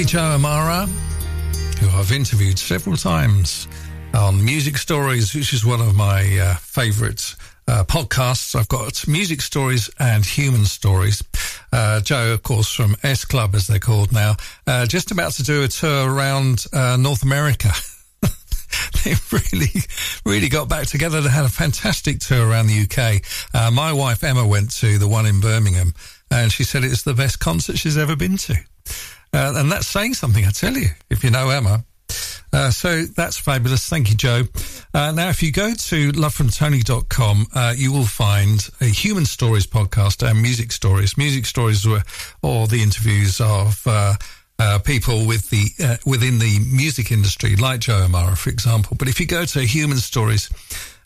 [0.07, 0.85] Jo O'Meara,
[1.81, 3.67] who I've interviewed several times
[4.13, 7.35] on Music Stories, which is one of my uh, favourite
[7.67, 8.55] uh, podcasts.
[8.55, 11.21] I've got Music Stories and Human Stories.
[11.73, 15.43] Uh, Joe, of course, from S Club, as they're called now, uh, just about to
[15.43, 17.71] do a tour around uh, North America.
[19.03, 19.81] they really,
[20.25, 21.19] really got back together.
[21.19, 23.23] They had a fantastic tour around the UK.
[23.53, 25.93] Uh, my wife Emma went to the one in Birmingham,
[26.31, 28.55] and she said it's the best concert she's ever been to.
[29.33, 31.83] Uh, and that's saying something, I tell you, if you know Emma.
[32.53, 33.87] Uh, so that's fabulous.
[33.87, 34.43] Thank you, Joe.
[34.93, 40.27] Uh, now, if you go to lovefromtony.com, uh, you will find a Human Stories podcast
[40.27, 41.17] and Music Stories.
[41.17, 42.03] Music Stories were
[42.41, 44.15] all the interviews of uh,
[44.59, 48.95] uh, people with the uh, within the music industry, like Jo O'Meara, for example.
[48.97, 50.49] But if you go to Human Stories,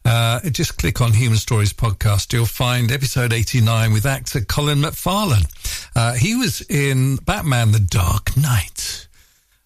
[0.05, 2.33] uh, just click on Human Stories podcast.
[2.33, 5.45] You'll find episode 89 with actor Colin McFarlane.
[5.95, 9.07] Uh, he was in Batman The Dark Knight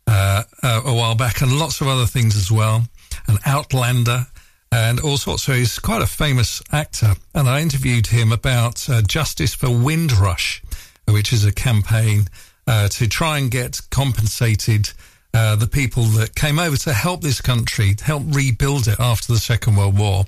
[0.07, 2.87] uh, uh, a while back and lots of other things as well.
[3.27, 4.27] An Outlander
[4.71, 5.43] and all sorts.
[5.43, 7.13] So he's quite a famous actor.
[7.33, 10.61] And I interviewed him about uh, Justice for Windrush,
[11.07, 12.25] which is a campaign
[12.67, 14.91] uh, to try and get compensated
[15.35, 19.39] uh, the people that came over to help this country, help rebuild it after the
[19.39, 20.23] Second World War.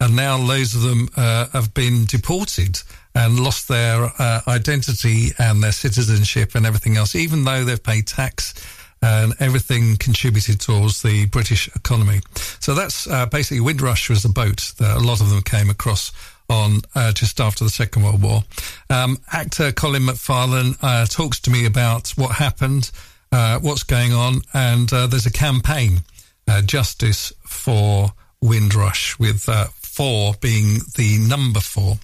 [0.00, 2.80] And now loads of them uh, have been deported
[3.14, 8.06] and lost their uh, identity and their citizenship and everything else, even though they've paid
[8.06, 8.54] tax
[9.02, 12.20] and everything contributed towards the British economy.
[12.60, 16.12] So that's uh, basically Windrush was the boat that a lot of them came across
[16.48, 18.44] on uh, just after the Second World War.
[18.90, 22.92] Um, actor Colin McFarlane uh, talks to me about what happened,
[23.32, 26.02] uh, what's going on, and uh, there's a campaign,
[26.46, 31.98] uh, Justice for Windrush, with uh, four being the number four.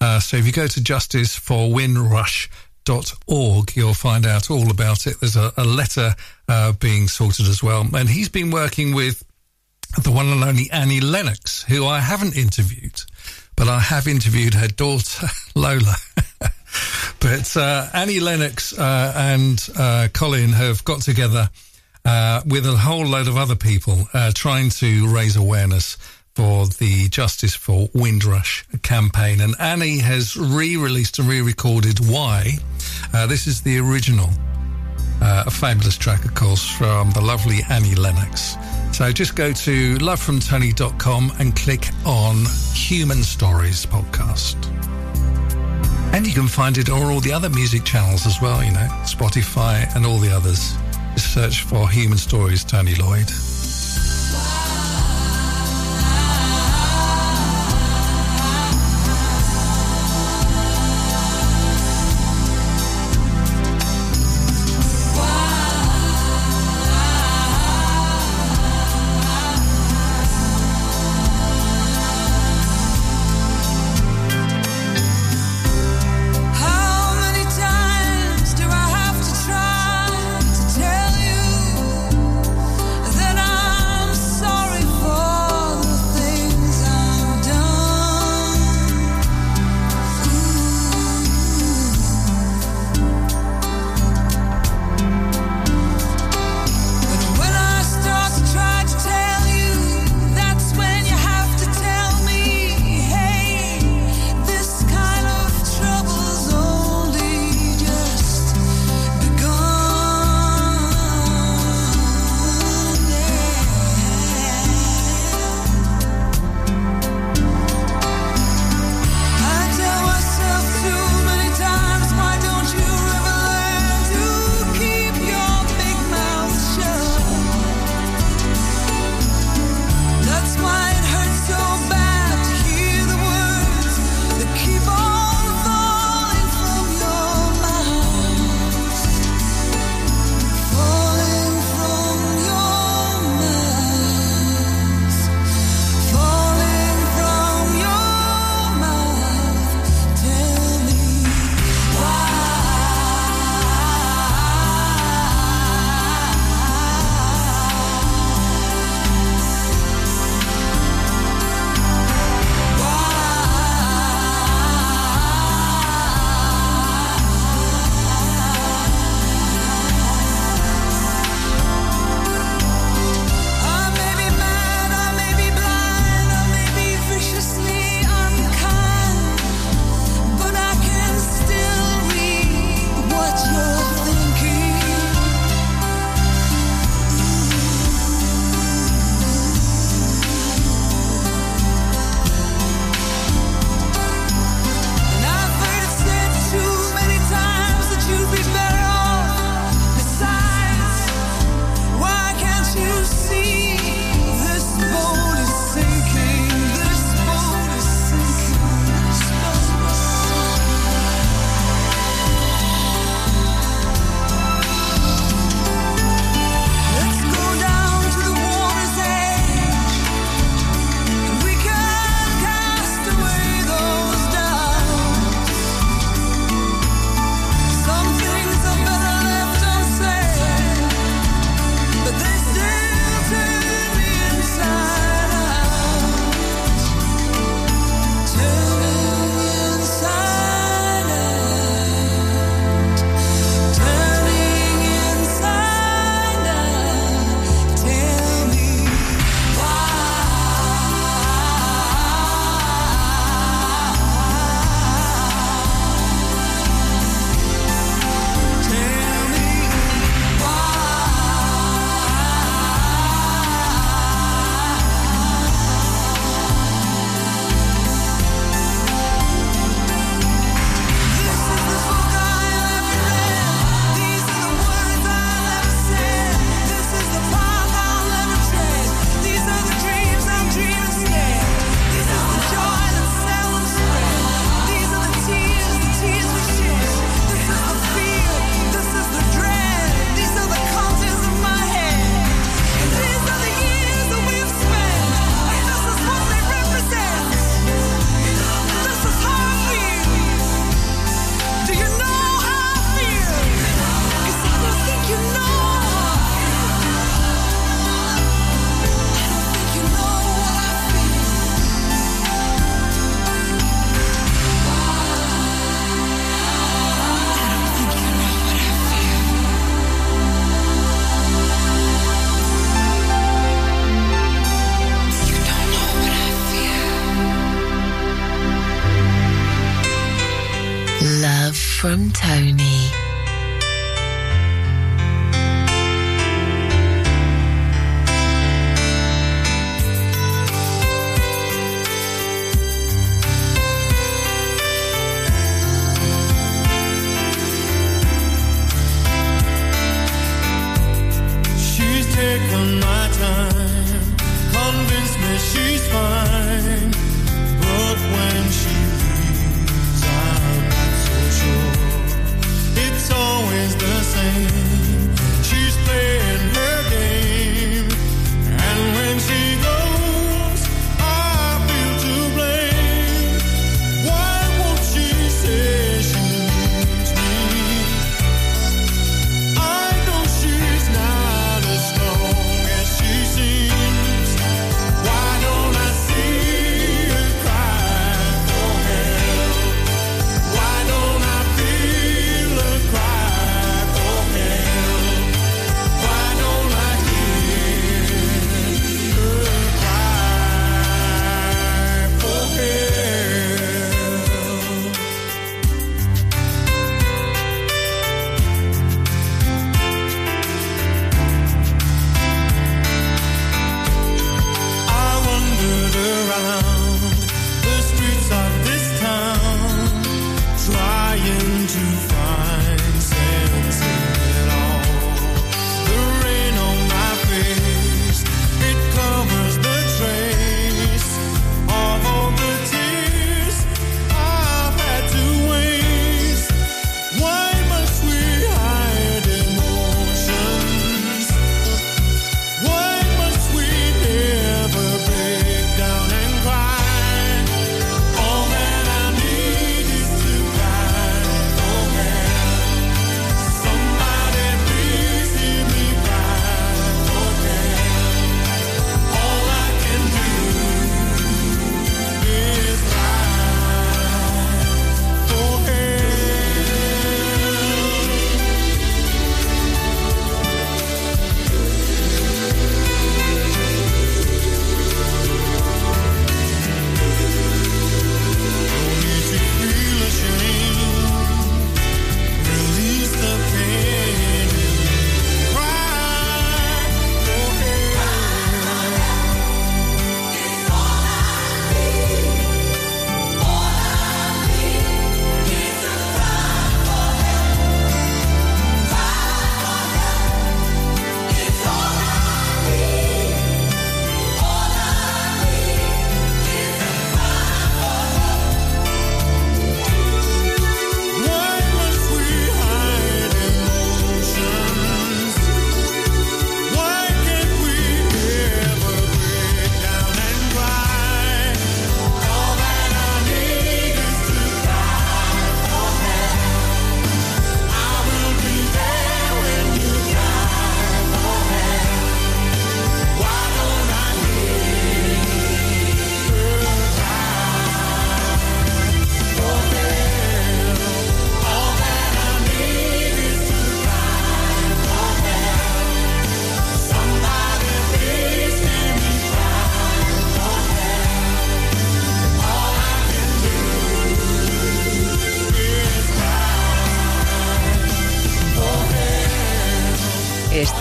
[0.00, 1.72] Uh, so if you go to Justice for
[3.76, 5.20] you'll find out all about it.
[5.20, 6.14] There's a, a letter
[6.48, 7.86] uh, being sorted as well.
[7.94, 9.22] And he's been working with
[10.02, 13.02] the one and only Annie Lennox, who I haven't interviewed,
[13.56, 15.96] but I have interviewed her daughter, Lola.
[17.20, 21.50] but uh, Annie Lennox uh, and uh, Colin have got together
[22.04, 25.96] uh, with a whole load of other people uh, trying to raise awareness
[26.34, 29.40] for the Justice for Windrush campaign.
[29.40, 32.52] And Annie has re released and re recorded Why.
[33.12, 34.30] Uh, this is the original.
[35.20, 38.56] A fabulous track, of course, from the lovely Annie Lennox.
[38.92, 44.56] So just go to lovefromtony.com and click on Human Stories podcast.
[46.12, 48.88] And you can find it on all the other music channels as well, you know,
[49.04, 50.74] Spotify and all the others.
[51.14, 53.28] Just search for Human Stories, Tony Lloyd.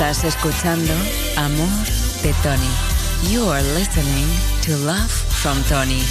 [0.10, 0.94] Estás escuchando
[1.36, 1.68] Amor
[2.24, 3.30] de Tony.
[3.30, 4.26] You are listening
[4.62, 6.02] to Love from Tony.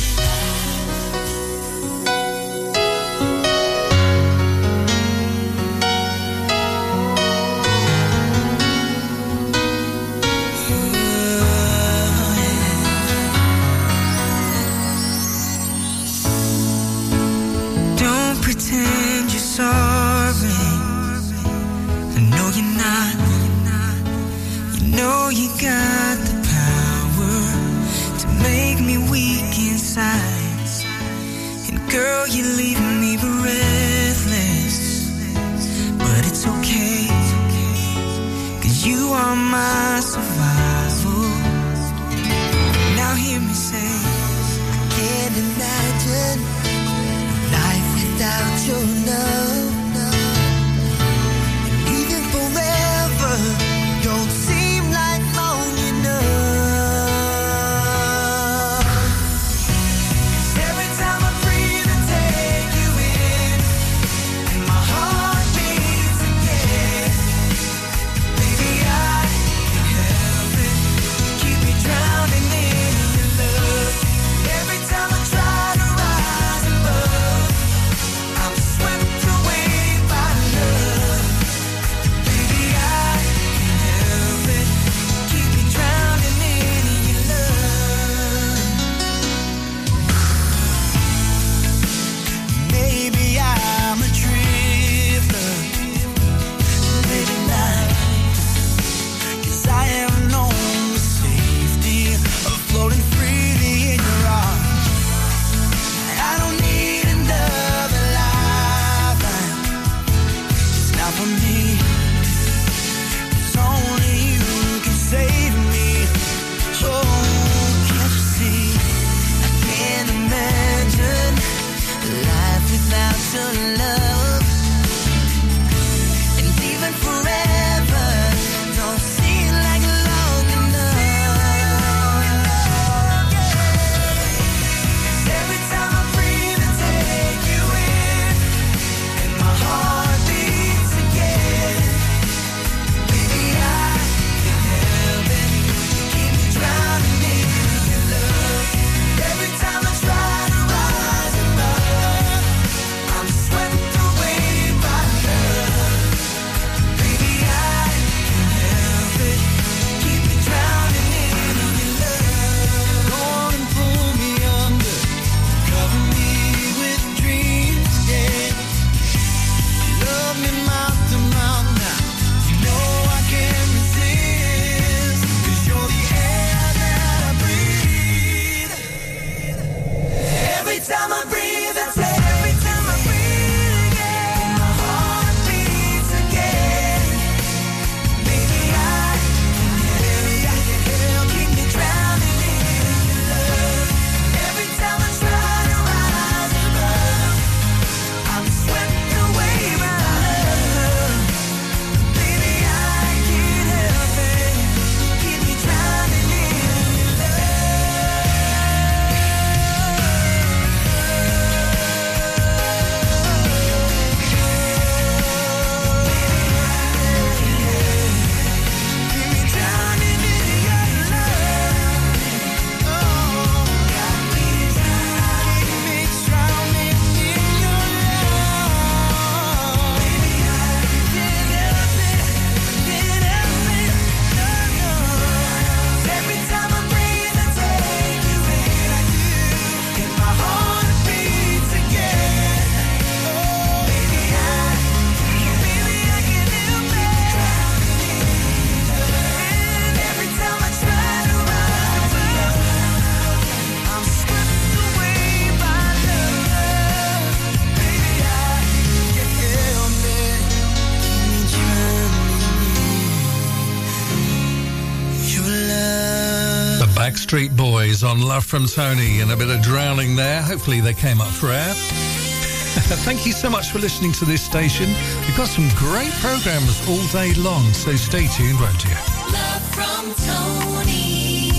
[268.07, 270.41] On Love from Tony and a bit of drowning there.
[270.41, 271.75] Hopefully they came up for air.
[273.05, 274.89] Thank you so much for listening to this station.
[275.27, 278.91] We've got some great programs all day long, so stay tuned, won't you?
[279.33, 281.51] Love from Tony.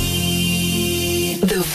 [1.41, 1.63] The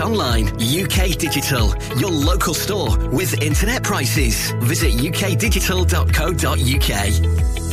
[0.00, 0.48] online.
[0.60, 4.52] UK Digital, your local store with internet prices.
[4.60, 7.64] Visit ukdigital.co.uk.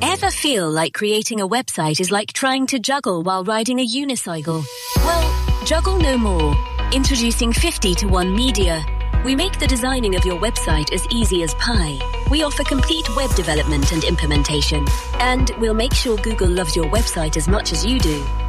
[0.00, 4.64] Ever feel like creating a website is like trying to juggle while riding a unicycle?
[4.96, 6.54] Well, juggle no more.
[6.92, 8.84] Introducing 50 to 1 Media.
[9.24, 11.98] We make the designing of your website as easy as pie.
[12.30, 14.86] We offer complete web development and implementation.
[15.18, 18.24] And we'll make sure Google loves your website as much as you do.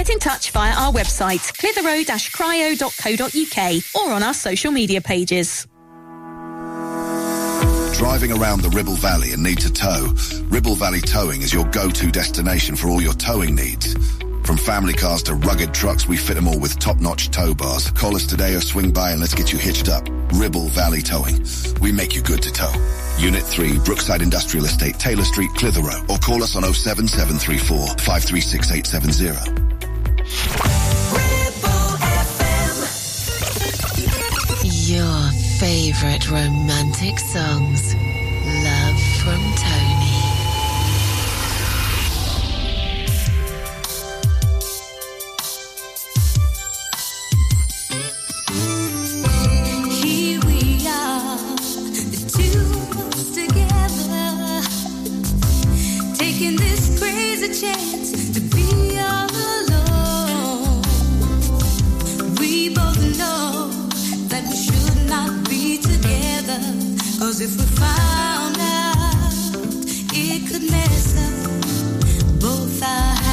[0.00, 5.66] Get in touch via our website, clitheroe-cryo.co.uk or on our social media pages.
[7.98, 10.14] Driving around the Ribble Valley and need to tow?
[10.44, 13.94] Ribble Valley Towing is your go-to destination for all your towing needs.
[14.42, 17.90] From family cars to rugged trucks, we fit them all with top-notch tow bars.
[17.90, 20.08] Call us today or swing by and let's get you hitched up.
[20.32, 21.44] Ribble Valley Towing.
[21.82, 22.72] We make you good to tow.
[23.18, 26.00] Unit 3, Brookside Industrial Estate, Taylor Street, Clitheroe.
[26.08, 29.89] Or call us on 07734 536870.
[34.90, 37.94] Your favorite romantic songs.
[37.94, 40.10] Love from Tony.
[57.60, 58.19] Here
[67.20, 69.34] 'cause if we found out,
[70.14, 73.29] it could mess up both our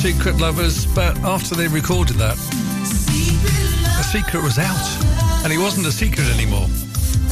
[0.00, 5.92] Secret Lovers, but after they recorded that, the secret was out, and it wasn't a
[5.92, 6.66] secret anymore.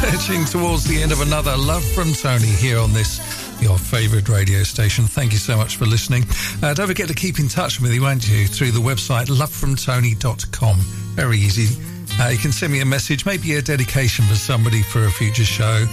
[0.00, 3.20] Verging towards the end of another Love from Tony here on this,
[3.60, 5.04] your favourite radio station.
[5.04, 6.24] Thank you so much for listening.
[6.62, 10.76] Uh, don't forget to keep in touch with me, won't you, through the website lovefromtony.com.
[11.14, 11.78] Very easy.
[12.18, 15.44] Uh, you can send me a message, maybe a dedication for somebody for a future
[15.44, 15.86] show,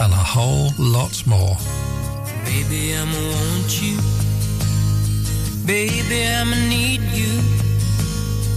[0.00, 1.56] and a whole lot more.
[2.46, 2.94] Baby.
[5.70, 7.32] Baby, I'ma need you.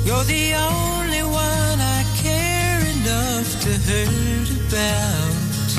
[0.04, 5.70] You're the only one I care enough to hurt about.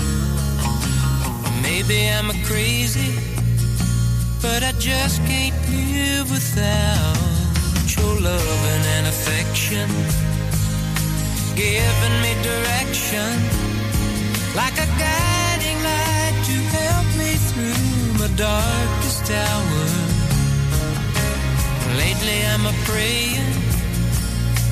[1.60, 3.18] Maybe I'm a crazy,
[4.40, 7.18] but I just can't live without
[7.96, 9.88] your loving and affection.
[11.56, 13.30] Giving me direction
[14.54, 20.03] like a guiding light to help me through my darkest hour.
[21.96, 23.52] Lately I'm a praying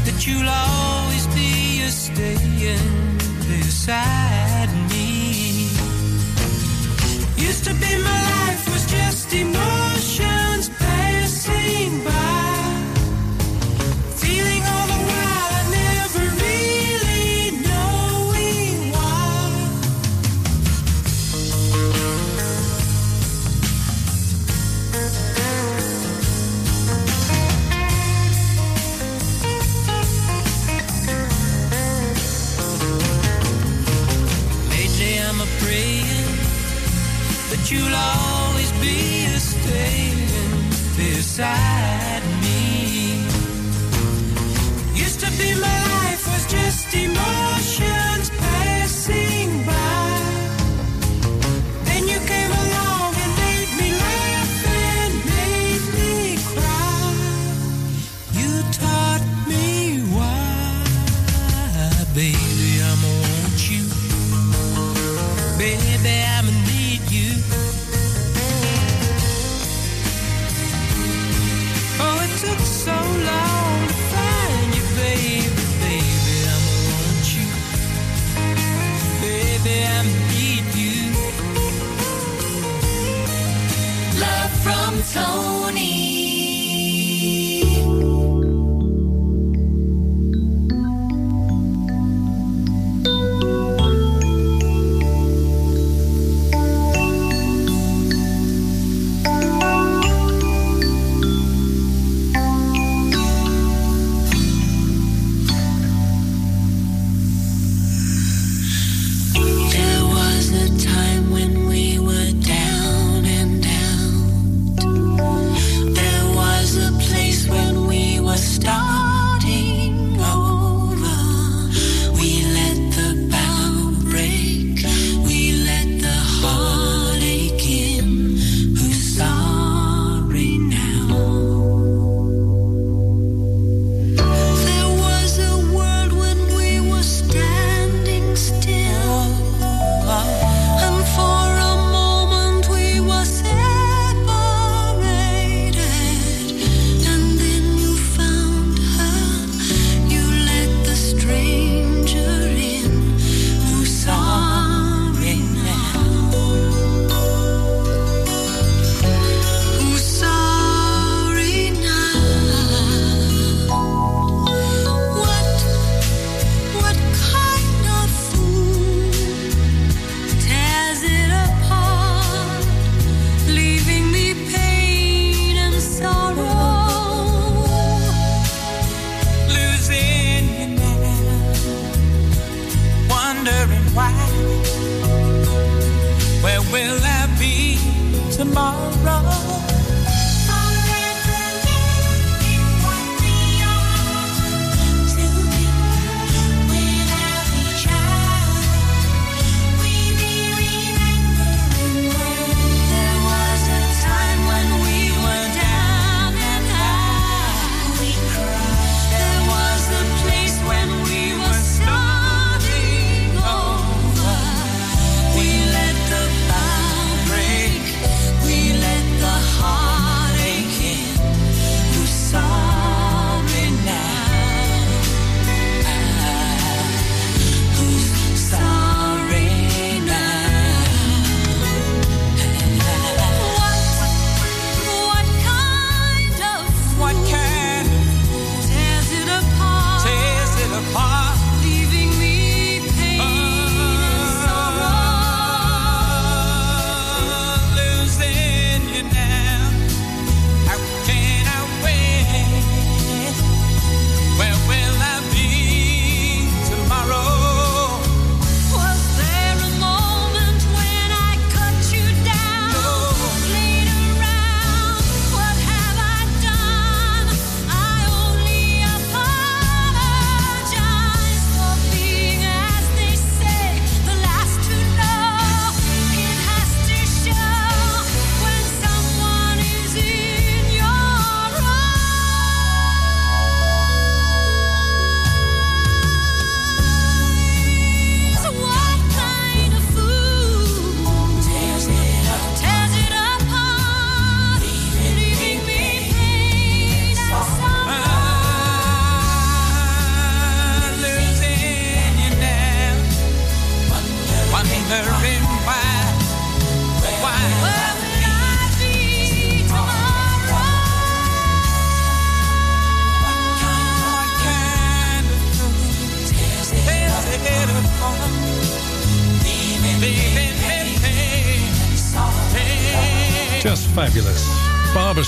[0.04, 5.68] that you'll always be a staying beside me.
[7.36, 10.31] Used to be my life was just emotions
[37.72, 40.18] you'll always be a staying
[40.96, 41.71] beside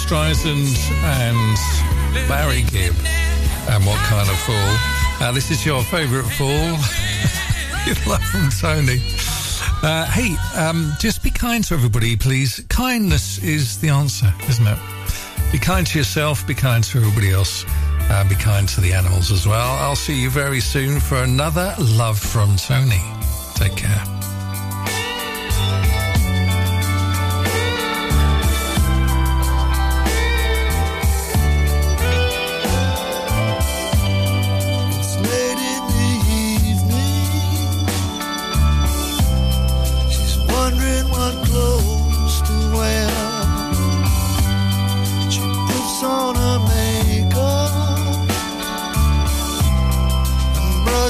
[0.05, 2.95] Streisand and Barry Gibb.
[3.71, 5.27] And what kind of fool?
[5.27, 6.49] Uh, this is your favourite fool.
[7.87, 9.01] you love from Tony.
[9.83, 12.63] Uh, hey, um, just be kind to everybody, please.
[12.69, 14.79] Kindness is the answer, isn't it?
[15.53, 17.65] Be kind to yourself, be kind to everybody else,
[18.11, 19.79] and be kind to the animals as well.
[19.81, 23.01] I'll see you very soon for another Love from Tony.
[23.55, 24.14] Take care.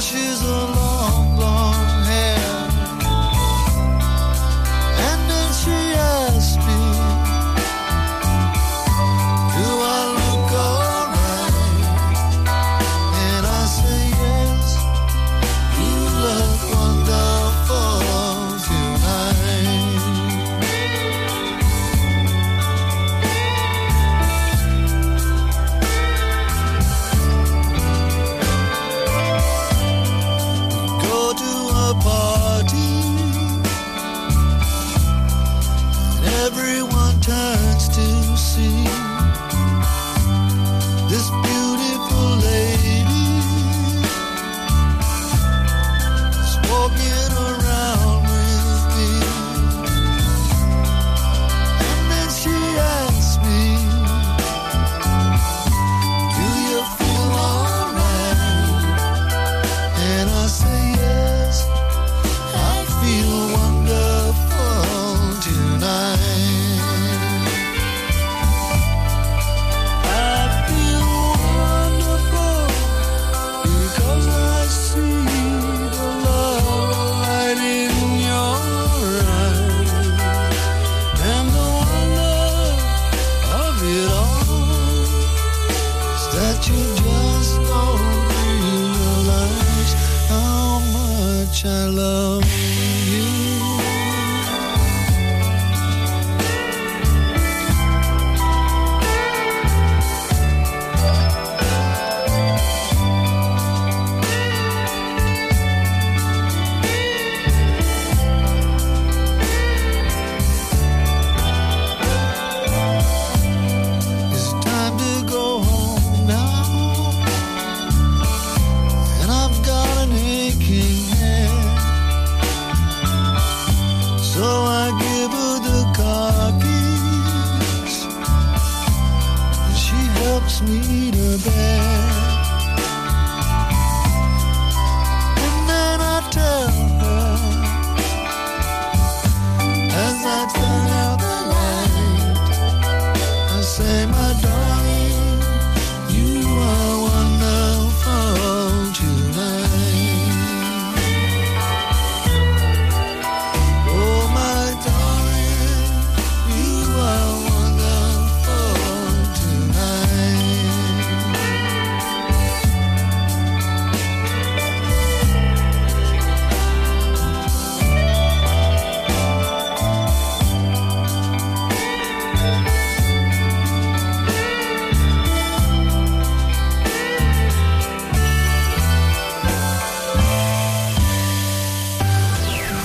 [0.01, 0.44] She's.